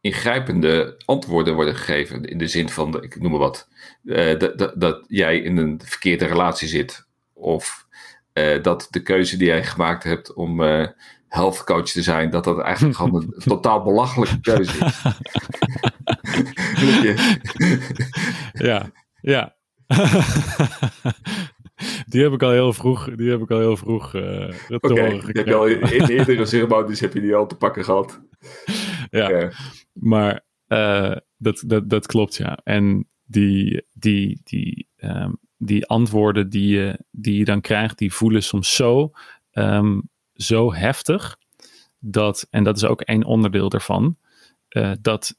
ingrijpende 0.00 0.96
antwoorden 1.04 1.54
worden 1.54 1.74
gegeven. 1.74 2.24
In 2.24 2.38
de 2.38 2.48
zin 2.48 2.68
van, 2.68 3.02
ik 3.02 3.20
noem 3.20 3.30
maar 3.30 3.40
wat, 3.40 3.68
uh, 4.04 4.38
dat, 4.38 4.72
dat, 4.76 5.04
jij 5.08 5.38
in 5.38 5.56
een 5.56 5.80
verkeerde 5.84 6.26
relatie 6.26 6.68
zit. 6.68 7.06
Of 7.32 7.86
uh, 8.34 8.62
dat 8.62 8.88
de 8.90 9.02
keuze 9.02 9.36
die 9.36 9.46
jij 9.46 9.64
gemaakt 9.64 10.04
hebt 10.04 10.32
om 10.32 10.60
uh, 10.60 10.86
health 11.32 11.64
coach 11.64 11.90
te 11.90 12.02
zijn, 12.02 12.30
dat 12.30 12.44
dat 12.44 12.58
eigenlijk 12.58 12.96
gewoon 12.96 13.22
een 13.22 13.34
totaal 13.54 13.82
belachelijke 13.82 14.40
keuze 14.40 14.84
is. 14.84 15.02
ja, 18.68 18.90
ja. 19.20 19.56
Die 22.06 22.22
heb 22.22 22.32
ik 22.32 22.42
al 22.42 22.50
heel 22.50 22.72
vroeg, 22.72 23.14
die 23.14 23.30
heb 23.30 23.40
ik 23.40 23.50
al 23.50 23.58
heel 23.58 23.76
vroeg 23.76 24.14
uh, 24.14 24.22
te 24.48 24.78
okay, 24.80 24.90
horen 24.90 25.22
gekregen. 25.22 25.92
in 25.92 26.06
eerdere 26.06 26.46
ceremonies 26.46 27.00
heb 27.00 27.12
je 27.12 27.20
die 27.20 27.34
al 27.34 27.46
te 27.46 27.56
pakken 27.56 27.84
gehad. 27.84 28.22
Ja, 29.10 29.26
okay. 29.26 29.52
maar 29.92 30.44
uh, 30.68 31.16
dat, 31.36 31.62
dat, 31.66 31.90
dat 31.90 32.06
klopt 32.06 32.36
ja. 32.36 32.58
En 32.64 33.08
die, 33.24 33.86
die, 33.92 34.40
die, 34.44 34.88
um, 34.96 35.38
die 35.56 35.86
antwoorden 35.86 36.48
die 36.48 36.68
je, 36.68 37.04
die 37.10 37.38
je 37.38 37.44
dan 37.44 37.60
krijgt, 37.60 37.98
die 37.98 38.12
voelen 38.12 38.42
soms 38.42 38.74
zo, 38.74 39.10
um, 39.52 40.10
zo 40.42 40.74
heftig. 40.74 41.36
Dat, 41.98 42.46
en 42.50 42.64
dat 42.64 42.76
is 42.76 42.84
ook 42.84 43.00
één 43.00 43.24
onderdeel 43.24 43.68
daarvan, 43.68 44.16
uh, 44.70 44.92
dat, 45.00 45.36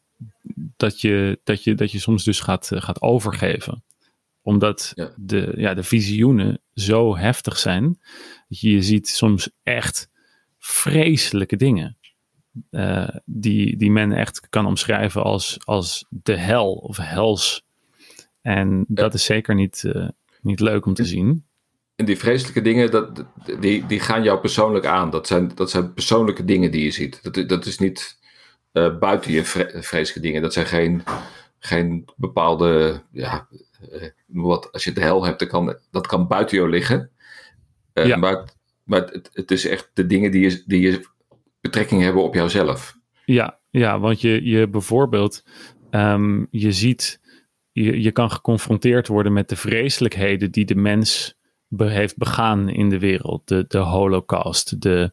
dat, 0.77 1.01
je, 1.01 1.39
dat, 1.43 1.63
je, 1.63 1.75
dat 1.75 1.91
je 1.91 1.99
soms 1.99 2.23
dus 2.23 2.39
gaat, 2.39 2.71
gaat 2.73 3.01
overgeven 3.01 3.83
omdat 4.43 4.91
ja. 4.95 5.13
De, 5.15 5.53
ja, 5.55 5.73
de 5.73 5.83
visioenen 5.83 6.61
zo 6.73 7.17
heftig 7.17 7.57
zijn. 7.57 7.99
Dat 8.47 8.59
je, 8.59 8.71
je 8.71 8.81
ziet 8.81 9.07
soms 9.07 9.49
echt 9.63 10.09
vreselijke 10.57 11.55
dingen. 11.55 11.97
Uh, 12.71 13.09
die, 13.25 13.77
die 13.77 13.91
men 13.91 14.11
echt 14.11 14.49
kan 14.49 14.65
omschrijven 14.65 15.23
als, 15.23 15.57
als 15.63 16.05
de 16.09 16.37
hel 16.37 16.73
of 16.73 16.97
hels. 16.97 17.63
En 18.41 18.85
dat 18.87 19.13
is 19.13 19.25
zeker 19.25 19.55
niet, 19.55 19.91
niet 20.41 20.59
leuk 20.59 20.85
om 20.85 20.93
te 20.93 21.05
zien. 21.05 21.45
En 22.03 22.09
die 22.09 22.17
vreselijke 22.17 22.61
dingen, 22.61 22.91
dat, 22.91 23.25
die, 23.59 23.85
die 23.85 23.99
gaan 23.99 24.23
jou 24.23 24.39
persoonlijk 24.39 24.85
aan. 24.85 25.09
Dat 25.09 25.27
zijn, 25.27 25.51
dat 25.55 25.69
zijn 25.69 25.93
persoonlijke 25.93 26.45
dingen 26.45 26.71
die 26.71 26.83
je 26.83 26.91
ziet. 26.91 27.23
Dat, 27.23 27.49
dat 27.49 27.65
is 27.65 27.79
niet 27.79 28.19
uh, 28.73 28.97
buiten 28.97 29.31
je 29.31 29.43
vreselijke 29.43 30.19
dingen. 30.19 30.41
Dat 30.41 30.53
zijn 30.53 30.65
geen, 30.65 31.03
geen 31.59 32.05
bepaalde 32.15 33.01
ja, 33.11 33.47
uh, 33.91 34.03
wat, 34.25 34.71
als 34.71 34.83
je 34.83 34.91
de 34.91 35.01
hel 35.01 35.25
hebt, 35.25 35.39
dan 35.39 35.47
kan, 35.47 35.77
dat 35.91 36.07
kan 36.07 36.27
buiten 36.27 36.57
jou 36.57 36.69
liggen. 36.69 37.09
Uh, 37.93 38.05
ja. 38.05 38.17
Maar, 38.17 38.49
maar 38.83 39.01
het, 39.01 39.29
het, 39.33 39.51
is 39.51 39.67
echt 39.67 39.91
de 39.93 40.05
dingen 40.05 40.31
die 40.31 40.49
je, 40.49 40.63
die 40.65 40.81
je 40.81 41.07
betrekking 41.61 42.01
hebben 42.01 42.23
op 42.23 42.33
jouzelf. 42.33 42.97
Ja, 43.25 43.59
ja 43.69 43.99
want 43.99 44.21
je, 44.21 44.43
je 44.43 44.69
bijvoorbeeld, 44.69 45.43
um, 45.91 46.47
je 46.51 46.71
ziet, 46.71 47.19
je, 47.71 48.01
je 48.01 48.11
kan 48.11 48.31
geconfronteerd 48.31 49.07
worden 49.07 49.33
met 49.33 49.49
de 49.49 49.55
vreselijkheden 49.55 50.51
die 50.51 50.65
de 50.65 50.75
mens 50.75 51.41
heeft 51.77 52.17
begaan 52.17 52.69
in 52.69 52.89
de 52.89 52.99
wereld. 52.99 53.47
De, 53.47 53.65
de 53.67 53.77
holocaust, 53.77 54.81
de, 54.81 55.11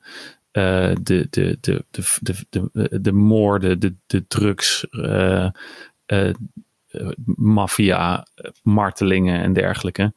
uh, 0.53 0.93
de, 1.03 1.27
de, 1.31 1.59
de, 1.61 1.85
de, 1.91 2.05
de, 2.21 2.47
de, 2.73 3.01
de, 3.01 3.13
moorden, 3.13 3.81
de, 3.81 3.95
de 4.07 4.27
drugs, 4.27 4.87
uh, 4.91 5.51
maffia, 7.35 8.27
martelingen 8.63 9.41
en 9.41 9.53
dergelijke. 9.53 10.15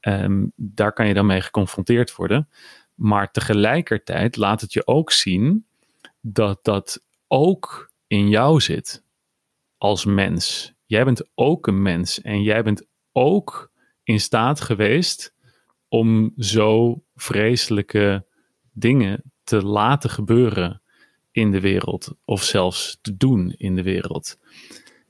Um, 0.00 0.52
daar 0.56 0.92
kan 0.92 1.06
je 1.06 1.14
dan 1.14 1.26
mee 1.26 1.40
geconfronteerd 1.40 2.14
worden. 2.14 2.48
Maar 2.94 3.30
tegelijkertijd 3.30 4.36
laat 4.36 4.60
het 4.60 4.72
je 4.72 4.86
ook 4.86 5.10
zien 5.10 5.66
dat 6.20 6.58
dat 6.62 7.04
ook 7.28 7.92
in 8.06 8.28
jou 8.28 8.60
zit 8.60 9.04
als 9.78 10.04
mens. 10.04 10.72
Jij 10.86 11.04
bent 11.04 11.28
ook 11.34 11.66
een 11.66 11.82
mens 11.82 12.20
en 12.20 12.42
jij 12.42 12.62
bent 12.62 12.86
ook 13.12 13.70
in 14.02 14.20
staat 14.20 14.60
geweest 14.60 15.34
om 15.90 16.32
zo 16.36 17.02
vreselijke 17.14 18.26
dingen 18.72 19.32
te 19.44 19.62
laten 19.62 20.10
gebeuren 20.10 20.82
in 21.32 21.50
de 21.50 21.60
wereld 21.60 22.14
of 22.24 22.42
zelfs 22.42 22.98
te 23.02 23.16
doen 23.16 23.54
in 23.56 23.74
de 23.74 23.82
wereld. 23.82 24.38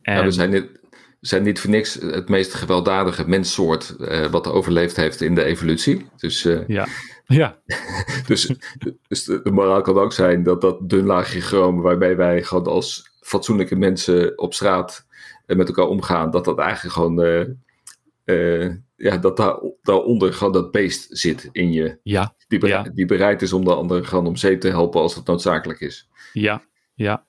En, 0.03 0.17
ja, 0.17 0.25
we 0.25 0.31
zijn 0.31 0.51
dit, 0.51 0.81
zijn 1.21 1.43
niet 1.43 1.61
voor 1.61 1.71
niks 1.71 1.95
het 1.95 2.29
meest 2.29 2.55
gewelddadige 2.55 3.29
menssoort 3.29 3.97
uh, 3.99 4.27
wat 4.27 4.47
overleefd 4.47 4.97
heeft 4.97 5.21
in 5.21 5.35
de 5.35 5.45
evolutie. 5.45 6.07
Dus, 6.17 6.45
uh, 6.45 6.67
ja. 6.67 6.87
Ja. 7.25 7.59
dus, 8.27 8.55
dus 9.09 9.25
de, 9.25 9.41
moraal 9.53 9.81
kan 9.81 9.99
ook 9.99 10.13
zijn 10.13 10.43
dat 10.43 10.61
dat 10.61 10.89
dun 10.89 11.07
laagje 11.07 11.41
chroom 11.41 11.81
waarbij 11.81 12.17
wij 12.17 12.43
gewoon 12.43 12.67
als 12.67 13.11
fatsoenlijke 13.21 13.77
mensen 13.77 14.39
op 14.39 14.55
straat 14.55 15.07
uh, 15.47 15.57
met 15.57 15.69
elkaar 15.69 15.87
omgaan, 15.87 16.31
dat 16.31 16.45
dat 16.45 16.59
eigenlijk 16.59 16.95
gewoon, 16.95 17.15
ja, 19.01 19.19
dat 19.19 19.37
daar, 19.37 19.61
daaronder 19.83 20.33
gewoon 20.33 20.53
dat 20.53 20.71
beest 20.71 21.19
zit 21.19 21.49
in 21.53 21.73
je. 21.73 21.99
Ja. 22.03 22.35
Die, 22.49 22.59
bereid, 22.59 22.87
ja. 22.87 22.93
die 22.93 23.07
bereid 23.07 23.43
is 23.43 23.53
om 23.53 23.65
de 23.65 23.75
ander 23.75 24.05
gewoon 24.05 24.27
om 24.27 24.37
zeep 24.37 24.61
te 24.61 24.69
helpen 24.69 25.01
als 25.01 25.15
het 25.15 25.27
noodzakelijk 25.27 25.81
is. 25.81 26.09
Ja, 26.33 26.63
ja. 26.95 27.27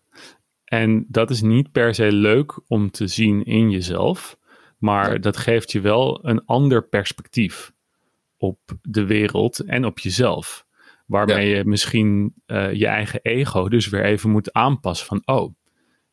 En 0.66 1.06
dat 1.08 1.30
is 1.30 1.42
niet 1.42 1.72
per 1.72 1.96
se 1.96 2.12
leuk 2.12 2.60
om 2.68 2.92
te 2.92 3.08
zien 3.08 3.44
in 3.44 3.70
jezelf, 3.70 4.38
maar 4.78 5.22
dat 5.22 5.38
geeft 5.38 5.72
je 5.72 5.82
wel 5.82 6.20
een 6.28 6.46
ander 6.46 6.88
perspectief 6.88 7.74
op 8.38 8.60
de 8.82 9.06
wereld 9.06 9.60
en 9.60 9.86
op 9.86 10.00
jezelf. 10.00 10.66
Waarmee 11.06 11.50
ja. 11.50 11.58
je 11.58 11.66
misschien 11.66 12.34
uh, 12.48 12.74
je 12.74 12.88
eigen 12.88 13.20
ego 13.22 13.70
dus 13.70 13.90
weer 13.90 14.04
even 14.04 14.30
moet 14.30 14.54
aanpassen 14.54 15.08
van, 15.08 15.22
oh, 15.26 15.54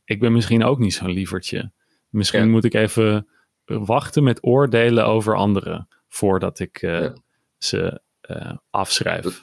ik 0.04 0.20
ben 0.20 0.32
misschien 0.32 0.64
ook 0.64 0.78
niet 0.78 0.94
zo'n 0.94 1.10
lievertje. 1.10 1.72
Misschien 2.08 2.50
moet 2.50 2.64
ik 2.64 2.74
even 2.74 3.28
wachten 3.68 4.22
met 4.22 4.44
oordelen 4.44 5.06
over 5.06 5.36
anderen 5.36 5.88
voordat 6.08 6.58
ik 6.58 6.82
uh, 6.82 7.00
ja. 7.00 7.14
ze 7.58 8.00
uh, 8.30 8.56
afschrijf. 8.70 9.22
Dat, 9.22 9.42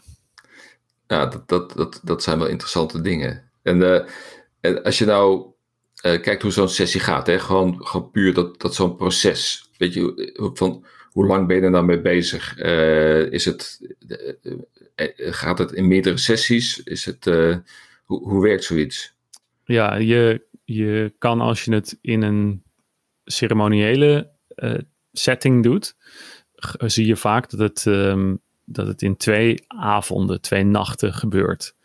ja, 1.08 1.26
dat, 1.26 1.48
dat, 1.48 1.74
dat, 1.74 2.00
dat 2.04 2.24
zijn 2.24 2.40
wel 2.40 2.48
interessante 2.48 3.02
dingen. 3.02 3.52
En 3.62 4.08
en 4.62 4.84
als 4.84 4.98
je 4.98 5.06
nou 5.06 5.54
kijkt 6.02 6.42
hoe 6.42 6.52
zo'n 6.52 6.70
sessie 6.70 7.00
gaat, 7.02 7.28
hè, 7.28 7.40
gewoon, 7.40 7.86
gewoon 7.86 8.12
puur 8.12 8.34
dat, 8.34 8.62
dat 8.62 8.76
zo'n 8.76 8.96
proces. 8.96 9.70
Weet 9.78 9.94
je, 9.94 10.52
van 10.54 10.86
hoe 11.10 11.26
lang 11.26 11.48
ben 11.48 11.56
je 11.56 11.62
er 11.62 11.70
nou 11.70 11.86
mee 11.86 12.02
bezig? 12.02 12.58
Is 13.30 13.46
het, 13.46 13.80
gaat 15.16 15.58
het 15.58 15.72
in 15.72 15.88
meerdere 15.88 16.18
sessies? 16.18 16.84
Is 16.84 17.06
het, 17.06 17.26
hoe, 18.04 18.30
hoe 18.30 18.42
werkt 18.42 18.64
zoiets? 18.64 19.14
Ja, 19.64 19.96
je, 19.96 20.46
je 20.64 21.14
kan 21.18 21.42
als 21.42 21.66
je 21.66 21.74
het 21.74 21.98
in 22.02 22.22
een 22.22 22.64
ceremoniële 23.26 24.30
setting 25.12 25.64
doet, 25.64 25.96
zie 26.78 27.06
je 27.06 27.16
vaak 27.16 27.50
dat 27.50 27.60
het, 27.60 27.86
um, 27.86 28.40
dat 28.64 28.88
het 28.88 29.02
in 29.02 29.18
twee 29.18 29.64
avonden, 29.68 30.42
twee 30.42 30.64
nachten 30.64 31.14
gebeurt. 31.14 31.76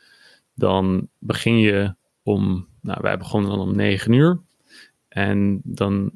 Dan 0.54 1.08
begin 1.18 1.58
je 1.58 1.94
om, 2.22 2.66
nou, 2.80 2.98
wij 3.02 3.18
begonnen 3.18 3.50
dan 3.50 3.60
om 3.60 3.76
negen 3.76 4.12
uur. 4.12 4.40
En 5.08 5.60
dan, 5.64 6.10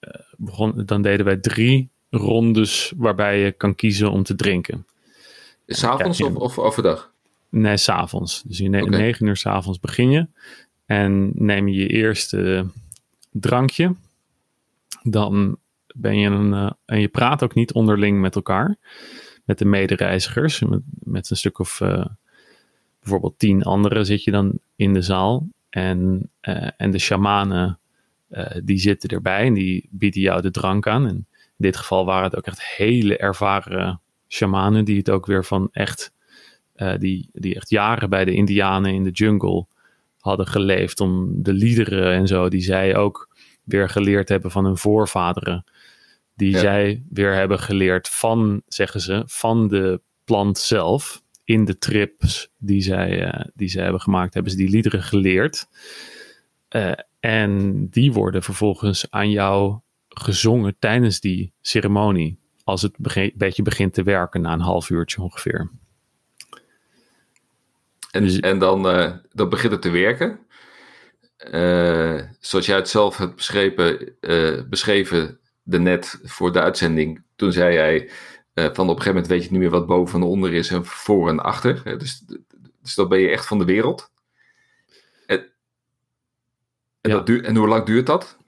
uh, 0.00 0.10
begon, 0.36 0.82
dan 0.84 1.02
deden 1.02 1.26
wij 1.26 1.36
drie 1.36 1.90
rondes 2.10 2.92
waarbij 2.96 3.38
je 3.38 3.52
kan 3.52 3.74
kiezen 3.74 4.10
om 4.10 4.22
te 4.22 4.34
drinken. 4.34 4.86
S'avonds 5.66 6.18
ja, 6.18 6.26
of, 6.26 6.36
of 6.36 6.58
overdag? 6.58 7.12
Nee, 7.48 7.76
s'avonds. 7.76 8.42
Dus 8.42 8.58
je 8.58 8.68
okay. 8.68 8.98
negen 9.00 9.26
uur 9.26 9.36
s'avonds 9.36 9.80
begin 9.80 10.10
je. 10.10 10.26
En 10.86 11.30
neem 11.34 11.68
je 11.68 11.80
je 11.80 11.86
eerste 11.86 12.66
drankje. 13.30 13.94
Dan 15.02 15.58
ben 15.94 16.18
je 16.18 16.28
een. 16.28 16.52
Uh, 16.52 16.70
en 16.84 17.00
je 17.00 17.08
praat 17.08 17.42
ook 17.42 17.54
niet 17.54 17.72
onderling 17.72 18.20
met 18.20 18.34
elkaar. 18.34 18.76
Met 19.44 19.58
de 19.58 19.64
medereizigers. 19.64 20.60
Met, 20.60 20.80
met 20.98 21.30
een 21.30 21.36
stuk 21.36 21.58
of 21.58 21.80
uh, 21.80 22.04
bijvoorbeeld 23.00 23.38
tien 23.38 23.62
anderen 23.62 24.06
zit 24.06 24.24
je 24.24 24.30
dan 24.30 24.58
in 24.76 24.92
de 24.92 25.02
zaal. 25.02 25.48
En, 25.70 26.30
en 26.76 26.90
de 26.90 26.98
shamanen 26.98 27.78
die 28.64 28.78
zitten 28.78 29.08
erbij 29.08 29.46
en 29.46 29.54
die 29.54 29.88
bieden 29.90 30.20
jou 30.20 30.42
de 30.42 30.50
drank 30.50 30.86
aan. 30.86 31.06
En 31.06 31.14
in 31.14 31.26
dit 31.56 31.76
geval 31.76 32.04
waren 32.04 32.24
het 32.24 32.36
ook 32.36 32.46
echt 32.46 32.62
hele 32.76 33.16
ervaren 33.16 34.00
shamanen 34.28 34.84
die 34.84 34.96
het 34.96 35.10
ook 35.10 35.26
weer 35.26 35.44
van 35.44 35.68
echt, 35.72 36.12
die, 36.98 37.28
die 37.32 37.54
echt 37.54 37.70
jaren 37.70 38.10
bij 38.10 38.24
de 38.24 38.32
indianen 38.32 38.92
in 38.92 39.04
de 39.04 39.10
jungle 39.10 39.66
hadden 40.20 40.46
geleefd 40.46 41.00
om 41.00 41.42
de 41.42 41.52
liederen 41.52 42.12
en 42.12 42.26
zo, 42.26 42.48
die 42.48 42.60
zij 42.60 42.96
ook 42.96 43.29
weer 43.70 43.88
geleerd 43.88 44.28
hebben 44.28 44.50
van 44.50 44.64
hun 44.64 44.76
voorvaderen. 44.76 45.64
Die 46.34 46.58
zij 46.58 47.02
weer 47.10 47.34
hebben 47.34 47.58
geleerd 47.58 48.08
van, 48.08 48.62
zeggen 48.66 49.00
ze, 49.00 49.22
van 49.26 49.68
de 49.68 50.00
plant 50.24 50.58
zelf. 50.58 51.22
In 51.44 51.64
de 51.64 51.78
trips 51.78 52.48
die 52.58 52.82
zij, 52.82 53.34
uh, 53.34 53.44
die 53.54 53.68
zij 53.68 53.82
hebben 53.82 54.00
gemaakt, 54.00 54.34
hebben 54.34 54.52
ze 54.52 54.58
die 54.58 54.68
liederen 54.68 55.02
geleerd. 55.02 55.68
Uh, 56.76 56.92
en 57.20 57.86
die 57.88 58.12
worden 58.12 58.42
vervolgens 58.42 59.10
aan 59.10 59.30
jou 59.30 59.78
gezongen 60.08 60.76
tijdens 60.78 61.20
die 61.20 61.52
ceremonie. 61.60 62.38
Als 62.64 62.82
het 62.82 62.94
een 63.02 63.32
beetje 63.34 63.62
begint 63.62 63.94
te 63.94 64.02
werken 64.02 64.40
na 64.40 64.52
een 64.52 64.60
half 64.60 64.90
uurtje 64.90 65.22
ongeveer. 65.22 65.70
En, 68.10 68.24
dus, 68.24 68.40
en 68.40 68.58
dan, 68.58 68.96
uh, 68.96 69.12
dan 69.32 69.48
begint 69.48 69.72
het 69.72 69.82
te 69.82 69.90
werken. 69.90 70.38
Uh, 71.50 72.20
zoals 72.40 72.66
jij 72.66 72.76
het 72.76 72.88
zelf 72.88 73.16
hebt 73.16 73.36
beschreven, 73.36 74.14
uh, 74.20 74.62
beschreven 74.68 75.38
net 75.62 76.20
voor 76.22 76.52
de 76.52 76.60
uitzending. 76.60 77.22
Toen 77.36 77.52
zei 77.52 77.74
jij 77.74 78.10
van 78.54 78.68
op 78.68 78.78
een 78.78 78.88
gegeven 78.88 79.12
moment 79.12 79.26
weet 79.26 79.44
je 79.44 79.50
niet 79.50 79.60
meer 79.60 79.70
wat 79.70 79.86
boven 79.86 80.20
en 80.20 80.26
onder 80.26 80.52
is 80.52 80.70
en 80.70 80.84
voor 80.84 81.28
en 81.28 81.40
achter. 81.40 81.98
Dus, 81.98 82.24
dus 82.82 82.94
dan 82.94 83.08
ben 83.08 83.18
je 83.18 83.28
echt 83.28 83.46
van 83.46 83.58
de 83.58 83.64
wereld. 83.64 84.10
En, 85.26 85.38
en, 87.00 87.10
ja. 87.10 87.16
dat 87.16 87.26
duurt, 87.26 87.44
en 87.44 87.56
hoe 87.56 87.68
lang 87.68 87.84
duurt 87.84 88.06
dat? 88.06 88.38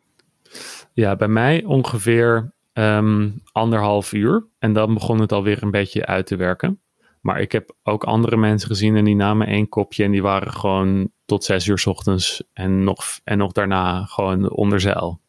Ja, 0.92 1.16
bij 1.16 1.28
mij 1.28 1.64
ongeveer 1.64 2.52
um, 2.72 3.42
anderhalf 3.52 4.12
uur. 4.12 4.46
En 4.58 4.72
dan 4.72 4.94
begon 4.94 5.20
het 5.20 5.32
alweer 5.32 5.62
een 5.62 5.70
beetje 5.70 6.06
uit 6.06 6.26
te 6.26 6.36
werken. 6.36 6.80
Maar 7.20 7.40
ik 7.40 7.52
heb 7.52 7.74
ook 7.82 8.04
andere 8.04 8.36
mensen 8.36 8.68
gezien 8.68 8.96
en 8.96 9.04
die 9.04 9.14
namen 9.14 9.46
één 9.46 9.68
kopje 9.68 10.04
en 10.04 10.10
die 10.10 10.22
waren 10.22 10.52
gewoon 10.52 11.10
tot 11.32 11.44
zes 11.44 11.66
uur 11.66 11.78
s 11.78 11.86
ochtends 11.86 12.42
en 12.52 12.84
nog, 12.84 13.04
en 13.24 13.38
nog 13.38 13.52
daarna 13.52 14.04
gewoon 14.04 14.50
onder 14.50 14.80
zeil. 14.80 15.20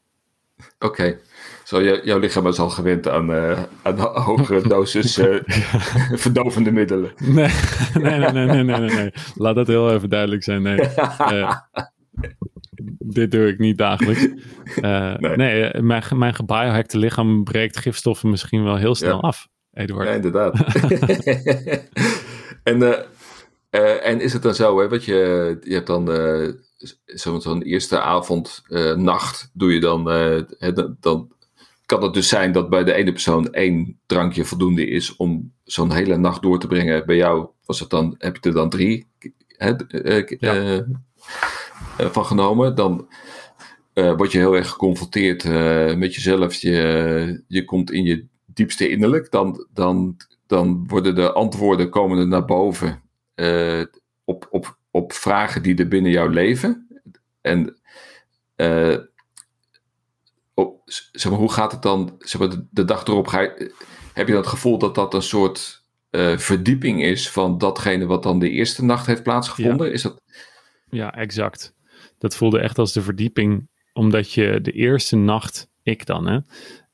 Oké, 0.79 1.17
zo 1.63 1.83
jouw 1.83 2.19
lichaam 2.19 2.47
is 2.47 2.59
al 2.59 2.69
gewend 2.69 3.09
aan, 3.09 3.31
uh, 3.31 3.63
aan 3.81 3.99
hogere 3.99 4.67
dosis 4.75 5.17
uh, 5.17 5.39
verdovende 6.13 6.71
middelen. 6.71 7.11
Nee, 7.17 7.49
nee, 7.93 8.19
nee, 8.19 8.45
nee, 8.45 8.63
nee, 8.63 8.79
nee, 8.79 8.95
nee, 8.95 9.13
Laat 9.35 9.55
dat 9.55 9.67
heel 9.67 9.93
even 9.93 10.09
duidelijk 10.09 10.43
zijn. 10.43 10.61
Nee. 10.61 10.79
Uh, 11.19 11.55
dit 12.99 13.31
doe 13.31 13.47
ik 13.47 13.59
niet 13.59 13.77
dagelijks. 13.77 14.27
nee, 14.81 15.35
nee 15.35 15.81
mijn, 15.81 16.03
mijn 16.15 16.35
gebiohackte 16.35 16.97
lichaam 16.97 17.43
breekt 17.43 17.77
gifstoffen 17.77 18.29
misschien 18.29 18.63
wel 18.63 18.75
heel 18.75 18.95
snel 18.95 19.19
ja. 19.21 19.27
af. 19.27 19.47
Eduard. 19.73 20.07
Ja, 20.07 20.13
inderdaad. 20.13 20.63
en, 22.63 23.05
uh, 23.75 23.81
uh, 23.81 24.07
en 24.07 24.21
is 24.21 24.33
het 24.33 24.41
dan 24.41 24.55
zo, 24.55 24.79
hè, 24.79 24.89
wat 24.89 25.05
je, 25.05 25.57
je 25.61 25.73
hebt 25.73 25.87
dan 25.87 26.11
uh, 26.11 26.49
zo'n 27.05 27.41
zo 27.41 27.59
eerste 27.59 27.99
avond, 27.99 28.63
nacht, 28.95 29.49
doe 29.53 29.73
je 29.73 29.79
dan, 29.79 30.05
hè, 30.57 30.73
dan 30.99 31.31
kan 31.85 32.03
het 32.03 32.13
dus 32.13 32.27
zijn 32.27 32.51
dat 32.51 32.69
bij 32.69 32.83
de 32.83 32.93
ene 32.93 33.11
persoon 33.11 33.53
één 33.53 33.99
drankje 34.05 34.45
voldoende 34.45 34.87
is 34.87 35.15
om 35.15 35.53
zo'n 35.63 35.91
hele 35.91 36.17
nacht 36.17 36.41
door 36.41 36.59
te 36.59 36.67
brengen. 36.67 37.05
Bij 37.05 37.15
jou 37.15 37.47
was 37.65 37.79
het 37.79 37.89
dan, 37.89 38.15
heb 38.17 38.37
je 38.41 38.49
er 38.49 38.55
dan 38.55 38.69
drie 38.69 39.07
hè, 39.47 39.73
ja. 40.39 40.85
van 41.97 42.25
genomen. 42.25 42.75
Dan 42.75 43.07
word 43.93 44.31
je 44.31 44.37
heel 44.37 44.55
erg 44.55 44.69
geconfronteerd 44.69 45.43
met 45.97 46.15
jezelf. 46.15 46.53
Je, 46.53 47.43
je 47.47 47.65
komt 47.65 47.91
in 47.91 48.03
je 48.03 48.25
diepste 48.45 48.89
innerlijk, 48.89 49.31
dan, 49.31 49.67
dan, 49.73 50.17
dan 50.47 50.87
worden 50.87 51.15
de 51.15 51.31
antwoorden 51.31 51.89
komen 51.89 52.17
er 52.17 52.27
naar 52.27 52.45
boven 52.45 53.02
uh, 53.35 53.85
op, 54.23 54.47
op, 54.51 54.77
op 54.91 55.13
vragen 55.13 55.63
die 55.63 55.75
er 55.75 55.87
binnen 55.87 56.11
jou 56.11 56.33
leven. 56.33 56.87
En 57.41 57.77
uh, 58.55 58.97
op, 60.53 60.81
zeg 60.85 61.31
maar, 61.31 61.39
hoe 61.39 61.51
gaat 61.51 61.71
het 61.71 61.81
dan, 61.81 62.15
zeg 62.19 62.39
maar, 62.39 62.49
de, 62.49 62.65
de 62.71 62.85
dag 62.85 63.05
erop, 63.05 63.27
ga 63.27 63.39
je, 63.39 63.73
heb 64.13 64.27
je 64.27 64.33
dat 64.33 64.47
gevoel 64.47 64.77
dat 64.77 64.95
dat 64.95 65.13
een 65.13 65.21
soort 65.21 65.83
uh, 66.11 66.37
verdieping 66.37 67.03
is 67.03 67.29
van 67.29 67.57
datgene 67.57 68.05
wat 68.05 68.23
dan 68.23 68.39
de 68.39 68.49
eerste 68.49 68.83
nacht 68.83 69.05
heeft 69.05 69.23
plaatsgevonden? 69.23 69.87
Ja. 69.87 69.93
Is 69.93 70.01
dat... 70.01 70.21
ja, 70.89 71.13
exact. 71.13 71.73
Dat 72.17 72.35
voelde 72.35 72.59
echt 72.59 72.77
als 72.77 72.93
de 72.93 73.01
verdieping, 73.01 73.69
omdat 73.93 74.31
je 74.31 74.61
de 74.61 74.71
eerste 74.71 75.15
nacht, 75.15 75.69
ik 75.83 76.05
dan, 76.05 76.27
hè, 76.27 76.39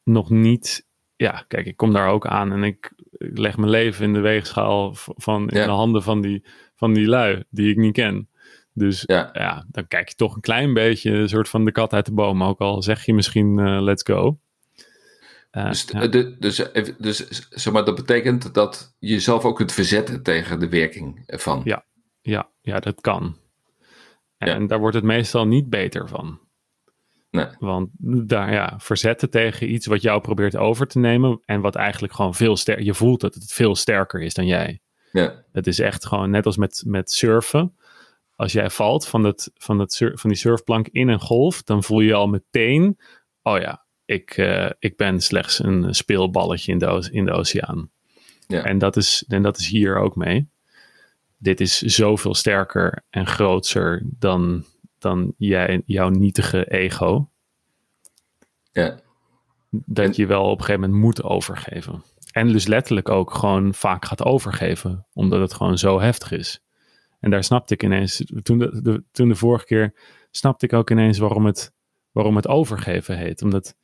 nog 0.04 0.30
niet 0.30 0.88
ja, 1.20 1.46
kijk, 1.48 1.66
ik 1.66 1.78
kom 1.78 1.94
daar 1.94 2.10
ook 2.10 2.28
aan 2.28 2.52
en 2.52 2.64
ik, 2.64 2.94
leg 3.20 3.58
mijn 3.58 3.70
leven 3.70 4.06
in 4.06 4.14
de 4.14 4.20
weegschaal 4.20 4.92
van 4.96 5.50
in 5.50 5.64
de 5.64 5.72
handen 5.72 6.04
van 6.04 6.22
die, 6.22 6.46
van 6.76 6.94
die 6.94 7.08
lui 7.08 7.44
die 7.50 7.70
ik 7.72 7.78
niet 7.78 7.94
ken. 7.94 8.30
Dus 8.74 9.04
ja. 9.06 9.30
ja. 9.34 9.66
dan 9.68 9.88
kijk 9.88 10.10
je 10.10 10.16
toch 10.16 10.36
een 10.36 10.42
klein 10.42 10.74
beetje 10.74 11.12
een 11.12 11.30
soort 11.30 11.50
van 11.50 11.66
de 11.66 11.72
kat 11.72 11.94
uit 11.94 12.06
de 12.06 12.14
boom. 12.14 12.44
Ook 12.44 12.60
al 12.60 12.82
zeg 12.82 13.06
je 13.06 13.14
misschien 13.14 13.58
uh, 13.58 13.82
let's 13.82 14.04
go. 14.04 14.40
Uh, 15.52 15.70
dus, 15.70 15.86
ja. 15.92 16.08
de, 16.08 16.36
dus, 16.40 16.56
dus 16.98 17.48
zeg 17.50 17.74
maar, 17.74 17.86
dat 17.86 17.96
betekent 17.96 18.54
dat 18.54 18.96
je 19.00 19.10
jezelf 19.10 19.46
ook 19.46 19.56
kunt 19.56 19.72
verzetten 19.72 20.24
tegen 20.24 20.60
de 20.60 20.70
werking 20.70 21.24
ervan. 21.26 21.62
Ja, 21.64 21.86
ja, 22.22 22.50
ja 22.62 22.80
dat 22.80 23.02
kan. 23.02 23.38
En 24.38 24.68
daar 24.68 24.80
wordt 24.80 24.96
het 24.96 25.04
meestal 25.04 25.48
niet 25.48 25.70
beter 25.70 26.08
van. 26.08 26.40
Nee. 27.32 27.48
Want 27.60 27.90
daar, 28.28 28.54
ja, 28.54 28.76
verzetten 28.80 29.30
tegen 29.30 29.72
iets 29.72 29.86
wat 29.86 30.02
jou 30.02 30.22
probeert 30.22 30.56
over 30.56 30.88
te 30.88 31.00
nemen. 31.00 31.42
En 31.46 31.62
wat 31.62 31.76
eigenlijk 31.76 32.14
gewoon 32.14 32.36
veel 32.36 32.58
sterker. 32.58 32.86
Je 32.86 32.94
voelt 32.94 33.22
dat 33.22 33.34
het 33.34 33.54
veel 33.54 33.76
sterker 33.76 34.22
is 34.22 34.34
dan 34.34 34.46
jij. 34.46 34.82
Ja. 35.12 35.44
Het 35.52 35.68
is 35.68 35.80
echt 35.80 36.06
gewoon 36.06 36.30
net 36.30 36.46
als 36.46 36.58
met, 36.58 36.84
met 36.86 37.12
surfen. 37.12 37.76
Als 38.36 38.52
jij 38.52 38.70
valt 38.70 39.08
van, 39.08 39.24
het, 39.24 39.52
van, 39.54 39.80
het 39.80 40.12
van 40.14 40.30
die 40.30 40.40
surfplank 40.40 40.88
in 40.88 41.08
een 41.08 41.20
golf, 41.20 41.64
dan 41.64 41.84
voel 41.84 42.00
je 42.00 42.14
al 42.14 42.28
meteen: 42.28 43.00
oh 43.42 43.60
ja, 43.60 43.86
ik, 44.06 44.38
uh, 44.38 44.70
ik 44.80 44.98
ben 44.98 45.22
slechts 45.22 45.64
een 45.64 45.96
speelballetje 45.96 46.72
in 46.72 46.78
de, 46.78 47.08
in 47.12 47.26
de 47.26 47.32
oceaan. 47.32 47.92
Ja. 48.48 48.64
En, 48.64 48.78
dat 48.78 48.98
is, 48.98 49.26
en 49.28 49.42
dat 49.42 49.58
is 49.58 49.68
hier 49.68 49.98
ook 49.98 50.16
mee. 50.16 50.50
Dit 51.38 51.60
is 51.60 51.78
zoveel 51.78 52.34
sterker 52.34 53.06
en 53.10 53.28
grootser 53.28 54.04
dan, 54.06 54.66
dan 55.02 55.34
jij, 55.38 55.82
jouw 55.86 56.10
nietige 56.10 56.72
ego. 56.72 57.30
Ja. 58.72 59.00
Dat 59.70 60.16
je 60.16 60.26
wel 60.26 60.44
op 60.44 60.60
een 60.60 60.66
gegeven 60.66 60.82
moment 60.90 61.02
moet 61.02 61.24
overgeven. 61.24 62.04
En 62.32 62.48
dus 62.48 62.68
letterlijk 62.68 63.10
ook 63.10 63.34
gewoon 63.34 63.74
vaak 63.74 64.06
gaat 64.06 64.24
overgeven, 64.24 65.06
omdat 65.14 65.40
het 65.40 65.54
gewoon 65.54 65.78
zo 65.78 66.00
heftig 66.00 66.32
is. 66.32 66.64
En 67.20 67.30
daar 67.30 67.44
snapte 67.44 67.74
ik 67.74 67.84
ineens, 67.84 68.24
toen 68.42 68.58
de, 68.58 68.82
de, 68.82 69.04
toen 69.12 69.30
de 69.30 69.36
vorige 69.36 69.66
keer, 69.66 69.94
snapte 70.32 70.66
ik 70.66 70.74
ook 70.74 70.90
ineens 70.90 71.18
waarom 71.18 71.46
het, 71.46 71.74
waarom 72.12 72.36
het 72.36 72.48
overgeven 72.48 73.18
heet. 73.18 73.42
Omdat 73.42 73.76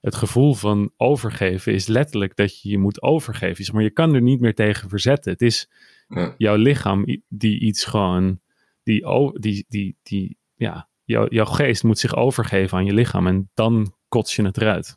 het 0.00 0.14
gevoel 0.14 0.54
van 0.54 0.90
overgeven 0.96 1.72
is 1.72 1.86
letterlijk 1.86 2.36
dat 2.36 2.62
je 2.62 2.68
je 2.68 2.78
moet 2.78 3.02
overgeven. 3.02 3.74
Maar 3.74 3.82
je 3.82 3.90
kan 3.90 4.14
er 4.14 4.22
niet 4.22 4.40
meer 4.40 4.54
tegen 4.54 4.88
verzetten. 4.88 5.32
Het 5.32 5.42
is 5.42 5.70
ja. 6.08 6.34
jouw 6.38 6.56
lichaam 6.56 7.04
die 7.28 7.60
iets 7.60 7.84
gewoon, 7.84 8.40
die, 8.82 9.34
die, 9.38 9.64
die, 9.68 9.96
die 10.02 10.38
ja, 10.54 10.88
jou, 11.04 11.26
jouw 11.28 11.44
geest 11.44 11.82
moet 11.82 11.98
zich 11.98 12.16
overgeven 12.16 12.78
aan 12.78 12.84
je 12.84 12.94
lichaam 12.94 13.26
en 13.26 13.50
dan 13.54 13.94
kots 14.08 14.36
je 14.36 14.44
het 14.44 14.56
eruit. 14.56 14.96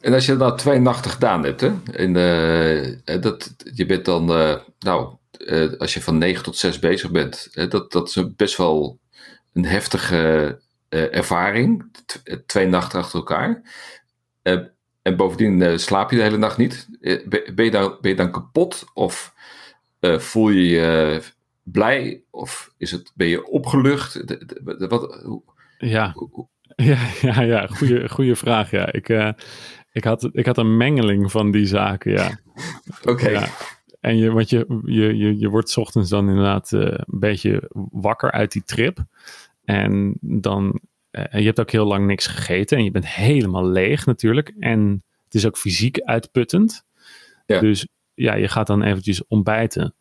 En 0.00 0.14
als 0.14 0.26
je 0.26 0.36
dat 0.36 0.58
twee 0.58 0.78
nachten 0.78 1.10
gedaan 1.10 1.44
hebt, 1.44 1.60
hè, 1.60 1.72
en, 1.92 2.14
uh, 2.14 3.22
dat, 3.22 3.54
je 3.74 3.86
bent 3.86 4.04
dan, 4.04 4.30
uh, 4.30 4.56
nou, 4.78 5.16
als 5.78 5.94
je 5.94 6.02
van 6.02 6.18
9 6.18 6.42
tot 6.42 6.56
6 6.56 6.78
bezig 6.78 7.10
bent, 7.10 7.48
hè, 7.52 7.68
dat, 7.68 7.92
dat 7.92 8.08
is 8.08 8.34
best 8.36 8.56
wel 8.56 8.98
een 9.52 9.64
heftige 9.64 10.60
ervaring. 10.88 11.90
twee 12.46 12.66
nachten 12.66 12.98
achter 12.98 13.18
elkaar. 13.18 13.62
en 15.02 15.16
bovendien 15.16 15.78
slaap 15.78 16.10
je 16.10 16.16
de 16.16 16.22
hele 16.22 16.36
nacht 16.36 16.56
niet. 16.56 16.88
ben, 17.54 17.64
je 17.64 17.70
dan, 17.70 17.96
ben 18.00 18.10
je 18.10 18.16
dan 18.16 18.30
kapot 18.32 18.84
of 18.94 19.34
voel 20.00 20.48
je 20.48 20.68
je 20.68 21.20
blij 21.72 22.22
of 22.30 22.74
is 22.76 22.90
het, 22.90 23.12
ben 23.14 23.26
je 23.26 23.46
opgelucht? 23.46 24.24
Wat, 24.88 25.24
ja. 25.78 26.14
ja, 26.76 26.98
ja, 27.20 27.40
ja, 27.40 27.66
goede, 27.66 28.08
goede 28.08 28.36
vraag. 28.36 28.70
Ja. 28.70 28.92
Ik, 28.92 29.08
uh, 29.08 29.30
ik, 29.92 30.04
had, 30.04 30.28
ik 30.32 30.46
had 30.46 30.58
een 30.58 30.76
mengeling 30.76 31.30
van 31.30 31.50
die 31.50 31.66
zaken. 31.66 32.12
Ja. 32.12 32.38
Oké. 33.12 33.28
Ja. 33.28 33.48
En 34.00 34.16
je, 34.16 34.32
want 34.32 34.50
je, 34.50 34.82
je, 34.84 35.16
je, 35.16 35.38
je 35.38 35.48
wordt 35.48 35.76
ochtends 35.76 36.10
dan 36.10 36.28
inderdaad 36.28 36.72
uh, 36.72 36.80
een 36.80 37.18
beetje 37.18 37.70
wakker 37.90 38.30
uit 38.30 38.52
die 38.52 38.62
trip. 38.64 38.98
En 39.64 40.18
dan, 40.20 40.80
uh, 41.10 41.24
je 41.30 41.46
hebt 41.46 41.60
ook 41.60 41.70
heel 41.70 41.86
lang 41.86 42.06
niks 42.06 42.26
gegeten 42.26 42.78
en 42.78 42.84
je 42.84 42.90
bent 42.90 43.06
helemaal 43.06 43.66
leeg 43.66 44.06
natuurlijk. 44.06 44.54
En 44.58 45.04
het 45.24 45.34
is 45.34 45.46
ook 45.46 45.58
fysiek 45.58 46.00
uitputtend. 46.00 46.84
Ja. 47.46 47.60
Dus 47.60 47.88
ja, 48.14 48.34
je 48.34 48.48
gaat 48.48 48.66
dan 48.66 48.82
eventjes 48.82 49.26
ontbijten. 49.26 49.94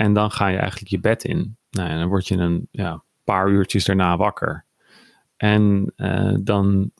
En 0.00 0.12
dan 0.12 0.30
ga 0.30 0.46
je 0.46 0.56
eigenlijk 0.56 0.90
je 0.90 1.00
bed 1.00 1.24
in. 1.24 1.56
Nou, 1.70 1.88
en 1.88 1.98
dan 1.98 2.08
word 2.08 2.28
je 2.28 2.36
een 2.36 2.68
ja, 2.70 3.02
paar 3.24 3.48
uurtjes 3.48 3.84
daarna 3.84 4.16
wakker. 4.16 4.64
En 5.36 5.92
dan, 6.42 6.90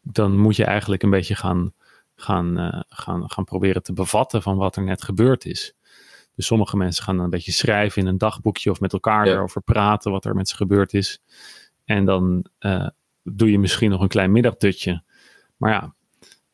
dan 0.00 0.38
moet 0.38 0.56
je 0.56 0.64
eigenlijk 0.64 1.02
een 1.02 1.10
beetje 1.10 1.34
gaan, 1.34 1.72
gaan, 2.14 2.84
gaan, 2.88 3.30
gaan 3.30 3.44
proberen 3.44 3.82
te 3.82 3.92
bevatten 3.92 4.42
van 4.42 4.56
wat 4.56 4.76
er 4.76 4.82
net 4.82 5.02
gebeurd 5.02 5.44
is. 5.44 5.74
Dus 6.34 6.46
sommige 6.46 6.76
mensen 6.76 7.04
gaan 7.04 7.14
dan 7.14 7.24
een 7.24 7.30
beetje 7.30 7.52
schrijven 7.52 8.02
in 8.02 8.08
een 8.08 8.18
dagboekje 8.18 8.70
of 8.70 8.80
met 8.80 8.92
elkaar 8.92 9.26
erover 9.26 9.62
praten 9.62 10.10
wat 10.10 10.24
er 10.24 10.34
met 10.34 10.48
ze 10.48 10.56
gebeurd 10.56 10.94
is. 10.94 11.22
En 11.84 12.04
dan 12.04 12.44
doe 13.22 13.50
je 13.50 13.58
misschien 13.58 13.90
nog 13.90 14.00
een 14.00 14.08
klein 14.08 14.32
middagdutje. 14.32 15.02
Maar 15.56 15.70
ja, 15.70 15.94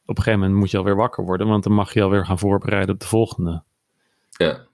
op 0.04 0.16
een 0.16 0.22
gegeven 0.22 0.40
moment 0.40 0.58
moet 0.58 0.70
je 0.70 0.78
alweer 0.78 0.96
wakker 0.96 1.24
worden, 1.24 1.46
want 1.46 1.64
dan 1.64 1.72
mag 1.72 1.92
je 1.92 2.02
alweer 2.02 2.26
gaan 2.26 2.38
voorbereiden 2.38 2.94
op 2.94 3.00
de 3.00 3.06
volgende. 3.06 3.62
Ja. 4.30 4.66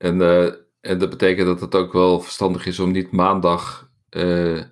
En, 0.00 0.20
uh, 0.20 0.44
en 0.80 0.98
dat 0.98 1.10
betekent 1.10 1.46
dat 1.46 1.60
het 1.60 1.74
ook 1.74 1.92
wel 1.92 2.20
verstandig 2.20 2.66
is 2.66 2.80
om 2.80 2.90
niet 2.90 3.10
maandag 3.10 3.90
uh, 4.10 4.62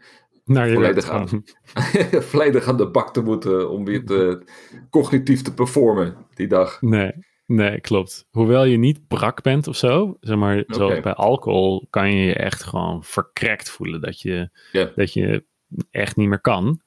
Naar 0.45 0.69
je 0.69 0.75
volledig, 0.75 1.09
aan, 1.09 1.45
volledig 2.31 2.69
aan 2.69 2.77
de 2.77 2.91
bak 2.91 3.12
te 3.12 3.23
moeten 3.23 3.71
om 3.71 3.85
weer 3.85 4.05
te, 4.05 4.43
cognitief 4.91 5.43
te 5.43 5.55
performen 5.55 6.17
die 6.35 6.47
dag. 6.47 6.83
Nee, 6.83 7.12
nee, 7.47 7.81
klopt. 7.81 8.27
Hoewel 8.31 8.64
je 8.64 8.77
niet 8.77 9.07
brak 9.09 9.43
bent 9.43 9.67
of 9.67 9.77
zo, 9.77 10.17
zeg 10.21 10.37
maar, 10.37 10.64
zoals 10.67 11.01
bij 11.01 11.14
alcohol, 11.14 11.87
kan 11.91 12.14
je 12.14 12.25
je 12.25 12.35
echt 12.35 12.62
gewoon 12.64 13.05
verkrekt 13.05 13.71
voelen 13.71 14.01
dat 14.01 14.21
je, 14.21 14.51
dat 14.95 15.12
je 15.12 15.45
echt 15.91 16.17
niet 16.17 16.29
meer 16.29 16.41
kan. 16.41 16.81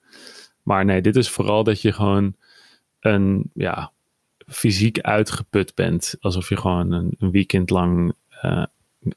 Maar 0.64 0.86
nee, 0.86 1.02
dit 1.02 1.16
is 1.16 1.30
vooral 1.30 1.64
dat 1.64 1.82
je 1.82 1.92
gewoon 1.92 2.36
een, 3.00 3.50
ja, 3.54 3.92
fysiek 4.48 5.00
uitgeput 5.00 5.76
bent. 5.76 6.16
Alsof 6.20 6.50
je 6.50 6.58
gewoon 6.58 6.92
een, 6.92 7.16
een 7.18 7.32
weekend 7.32 7.70
lang 7.70 8.14
uh, 8.42 8.66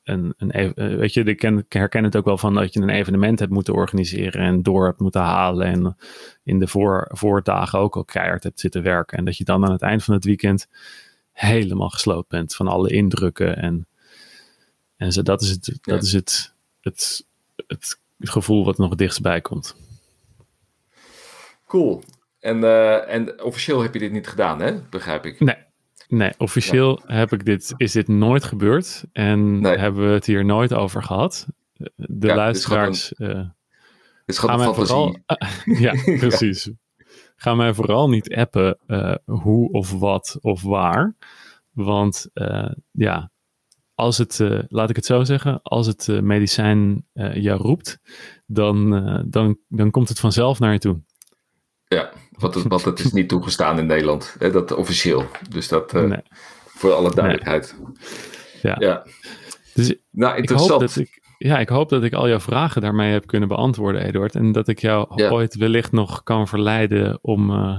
een, 0.03 0.35
een, 0.37 0.51
eh, 0.51 0.71
weet 0.75 1.15
je, 1.15 1.23
ik, 1.23 1.37
ken, 1.39 1.67
herken 1.69 2.05
het 2.05 2.17
ook 2.17 2.25
wel 2.25 2.39
van 2.39 2.55
dat 2.55 2.75
je 2.75 2.81
een 2.81 2.89
evenement 2.89 3.39
hebt 3.39 3.53
moeten 3.53 3.75
organiseren 3.75 4.41
en 4.41 4.63
door 4.63 4.85
hebt 4.87 5.01
moeten 5.01 5.21
halen 5.21 5.67
en 5.67 5.97
in 6.43 6.59
de 6.59 6.67
voor, 6.67 7.09
voordagen 7.13 7.79
ook 7.79 7.97
al 7.97 8.05
keihard 8.05 8.43
hebt 8.43 8.61
zitten 8.61 8.83
werken. 8.83 9.19
En 9.19 9.25
dat 9.25 9.37
je 9.37 9.45
dan 9.45 9.65
aan 9.65 9.73
het 9.73 9.83
eind 9.83 10.05
van 10.05 10.15
het 10.15 10.25
weekend 10.25 10.69
helemaal 11.33 11.89
gesloopt 11.89 12.29
bent 12.29 12.55
van 12.55 12.69
alle 12.69 12.91
indrukken 12.91 13.57
en, 13.57 13.87
en 14.97 15.13
zo, 15.13 15.23
dat 15.23 15.43
is 15.43 15.51
het, 15.51 15.79
dat 15.83 16.03
is 16.03 16.13
het, 16.13 16.55
het, 16.81 17.27
het 17.67 17.99
gevoel 18.19 18.65
wat 18.65 18.79
nog 18.79 18.89
het 18.89 18.99
dichtst 18.99 19.23
bij 19.23 19.41
komt. 19.41 19.77
Cool. 21.67 22.03
En, 22.41 22.59
uh, 22.59 23.13
en 23.13 23.43
officieel 23.43 23.83
heb 23.83 23.93
je 23.93 23.99
dit 23.99 24.13
niet 24.13 24.29
gedaan, 24.29 24.61
hè? 24.61 24.81
Begrijp 24.91 25.27
ik. 25.27 25.41
Nee, 25.41 25.57
nee 26.17 26.33
officieel 26.39 27.01
heb 27.07 27.33
ik 27.33 27.45
dit, 27.45 27.75
is 27.77 27.93
dit 27.93 28.09
nooit 28.09 28.45
gebeurd. 28.45 29.05
En 29.13 29.65
hebben 29.65 30.07
we 30.07 30.13
het 30.13 30.27
hier 30.27 30.45
nooit 30.45 30.75
over 30.75 31.03
gehad. 31.03 31.47
De 31.95 32.27
ja, 32.27 32.35
luisteraars. 32.35 33.13
Een, 33.17 33.53
uh, 34.27 34.35
fantasie. 34.35 34.75
Vooral, 34.87 35.17
ja, 35.87 35.93
precies. 36.19 36.71
Ga 37.37 37.55
mij 37.55 37.75
vooral 37.75 38.09
niet 38.09 38.35
appen 38.35 38.79
uh, 38.87 39.15
hoe 39.25 39.73
of 39.73 39.93
wat 39.93 40.39
of 40.41 40.63
waar. 40.63 41.17
Want 41.71 42.31
ja, 42.91 43.31
als 43.95 44.19
het, 44.19 44.41
laat 44.69 44.91
ik 44.91 44.97
het 44.97 45.07
zo 45.07 45.25
zeggen, 45.25 45.63
als 45.63 45.87
het 45.87 46.23
medicijn 46.23 47.07
jou 47.33 47.61
roept, 47.61 48.01
dan, 48.47 48.91
dan, 49.31 49.59
dan 49.69 49.91
komt 49.91 50.09
het 50.09 50.21
vanzelf 50.21 50.59
naar 50.59 50.73
je 50.73 50.79
toe. 50.79 51.01
Ja, 51.95 52.11
wat 52.39 52.55
het, 52.55 52.85
het 52.85 52.99
is 52.99 53.13
niet 53.13 53.29
toegestaan 53.29 53.79
in 53.79 53.87
Nederland. 53.87 54.37
Hè, 54.39 54.51
dat 54.51 54.73
officieel. 54.73 55.27
Dus 55.49 55.69
dat 55.69 55.95
uh, 55.95 56.17
voor 56.67 56.93
alle 56.93 57.15
duidelijkheid. 57.15 57.77
Nee. 57.79 57.93
Ja. 58.63 58.77
ja. 58.79 59.07
Dus 59.75 59.95
nou, 60.11 60.37
interessant. 60.37 60.83
Ik 60.83 60.89
hoop 60.89 60.95
dat 60.95 60.97
ik, 60.97 61.23
ja, 61.39 61.59
ik 61.59 61.69
hoop 61.69 61.89
dat 61.89 62.03
ik 62.03 62.13
al 62.13 62.29
jouw 62.29 62.41
vragen 62.41 62.83
daarmee 62.83 63.13
heb 63.13 63.27
kunnen 63.27 63.49
beantwoorden, 63.49 64.05
Eduard. 64.05 64.35
En 64.35 64.53
dat 64.53 64.69
ik 64.69 64.79
jou 64.79 65.23
ooit 65.31 65.55
wellicht 65.55 65.93
nog 65.93 66.23
kan 66.23 66.49
verleiden 66.49 67.19
om 67.23 67.51
uh, 67.51 67.79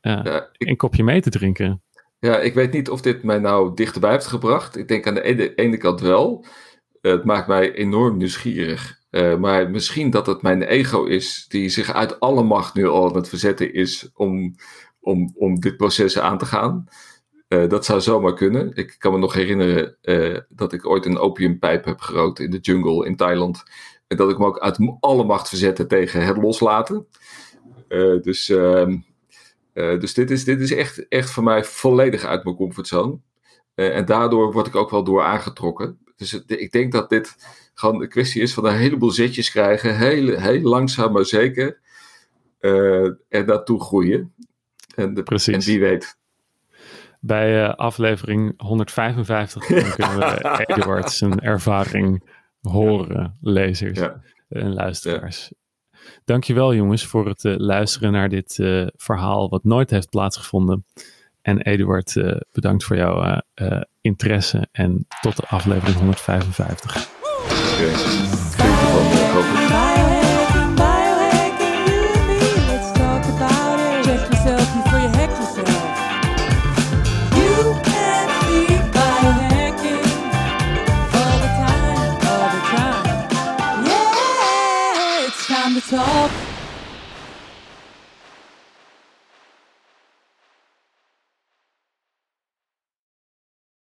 ja, 0.00 0.48
ik, 0.56 0.68
een 0.68 0.76
kopje 0.76 1.04
mee 1.04 1.20
te 1.20 1.30
drinken. 1.30 1.82
Ja, 2.18 2.38
ik 2.38 2.54
weet 2.54 2.72
niet 2.72 2.90
of 2.90 3.00
dit 3.00 3.22
mij 3.22 3.38
nou 3.38 3.74
dichterbij 3.74 4.10
heeft 4.10 4.26
gebracht. 4.26 4.76
Ik 4.76 4.88
denk 4.88 5.06
aan 5.06 5.14
de 5.14 5.22
ene, 5.22 5.54
ene 5.54 5.76
kant 5.76 6.00
wel. 6.00 6.44
het 7.00 7.24
maakt 7.24 7.46
mij 7.46 7.72
enorm 7.72 8.16
nieuwsgierig. 8.16 8.99
Uh, 9.10 9.36
maar 9.36 9.70
misschien 9.70 10.10
dat 10.10 10.26
het 10.26 10.42
mijn 10.42 10.62
ego 10.62 11.04
is 11.04 11.46
die 11.48 11.68
zich 11.68 11.92
uit 11.92 12.20
alle 12.20 12.42
macht 12.42 12.74
nu 12.74 12.88
al 12.88 13.08
aan 13.08 13.16
het 13.16 13.28
verzetten 13.28 13.74
is 13.74 14.10
om, 14.14 14.54
om, 15.00 15.32
om 15.36 15.60
dit 15.60 15.76
proces 15.76 16.18
aan 16.18 16.38
te 16.38 16.46
gaan. 16.46 16.88
Uh, 17.48 17.68
dat 17.68 17.84
zou 17.84 18.00
zomaar 18.00 18.34
kunnen. 18.34 18.74
Ik 18.74 18.94
kan 18.98 19.12
me 19.12 19.18
nog 19.18 19.34
herinneren 19.34 19.96
uh, 20.02 20.38
dat 20.48 20.72
ik 20.72 20.86
ooit 20.86 21.06
een 21.06 21.18
opiumpijp 21.18 21.84
heb 21.84 22.00
gerookt 22.00 22.38
in 22.38 22.50
de 22.50 22.58
jungle 22.58 23.06
in 23.06 23.16
Thailand. 23.16 23.62
En 24.06 24.16
dat 24.16 24.30
ik 24.30 24.38
me 24.38 24.46
ook 24.46 24.58
uit 24.58 24.78
alle 25.00 25.24
macht 25.24 25.48
verzette 25.48 25.86
tegen 25.86 26.24
het 26.24 26.36
loslaten. 26.36 27.06
dus 28.22 28.48
ehm, 28.48 28.98
dus 29.72 30.14
dit, 30.14 30.30
is, 30.30 30.44
dit 30.44 30.60
is 30.60 30.72
echt, 30.72 31.08
echt 31.08 31.30
voor 31.30 31.42
mij 31.42 31.64
volledig 31.64 32.24
uit 32.24 32.44
mijn 32.44 32.56
comfortzone. 32.56 33.18
en 33.74 34.04
daardoor 34.04 34.52
word 34.52 34.66
ik 34.66 34.76
ook 34.76 34.90
wel 34.90 35.04
door 35.04 35.22
aangetrokken. 35.22 35.98
Dus 36.16 36.44
ik 36.46 36.72
denk 36.72 36.92
dat 36.92 37.08
dit 37.08 37.36
gewoon 37.80 38.02
een 38.02 38.08
kwestie 38.08 38.42
is 38.42 38.54
van 38.54 38.66
een 38.66 38.76
heleboel 38.76 39.10
zetjes 39.10 39.50
krijgen, 39.50 39.98
heel, 39.98 40.38
heel 40.38 40.60
langzaam 40.60 41.12
maar 41.12 41.24
zeker, 41.24 41.78
uh, 42.60 43.04
en 43.28 43.46
naartoe 43.46 43.80
groeien. 43.80 44.34
En, 44.94 45.14
de, 45.14 45.22
Precies. 45.22 45.54
en 45.54 45.60
wie 45.60 45.80
weet. 45.80 46.18
Bij 47.20 47.62
uh, 47.62 47.74
aflevering 47.74 48.54
155 48.56 49.66
kunnen 49.96 50.18
we 50.18 50.64
Eduard 50.66 51.12
zijn 51.12 51.40
ervaring 51.40 52.30
horen, 52.60 53.36
lezers 53.40 54.00
en 54.48 54.74
luisteraars. 54.74 55.50
Ja. 55.50 55.98
Dankjewel 56.24 56.74
jongens 56.74 57.06
voor 57.06 57.28
het 57.28 57.44
uh, 57.44 57.56
luisteren 57.56 58.12
naar 58.12 58.28
dit 58.28 58.58
verhaal 58.96 59.48
wat 59.48 59.64
nooit 59.64 59.90
heeft 59.90 60.10
plaatsgevonden. 60.10 60.84
En 61.42 61.60
Eduard, 61.60 62.14
bedankt 62.52 62.84
voor 62.84 62.96
jouw 62.96 63.40
interesse 64.00 64.68
en 64.72 65.06
tot 65.20 65.36
de 65.36 65.46
aflevering 65.46 65.96
155. 65.96 67.19
Okay. 67.80 67.94
Klinkt 68.56 68.82
ervan, 68.82 69.04
hopelijk. 69.32 69.99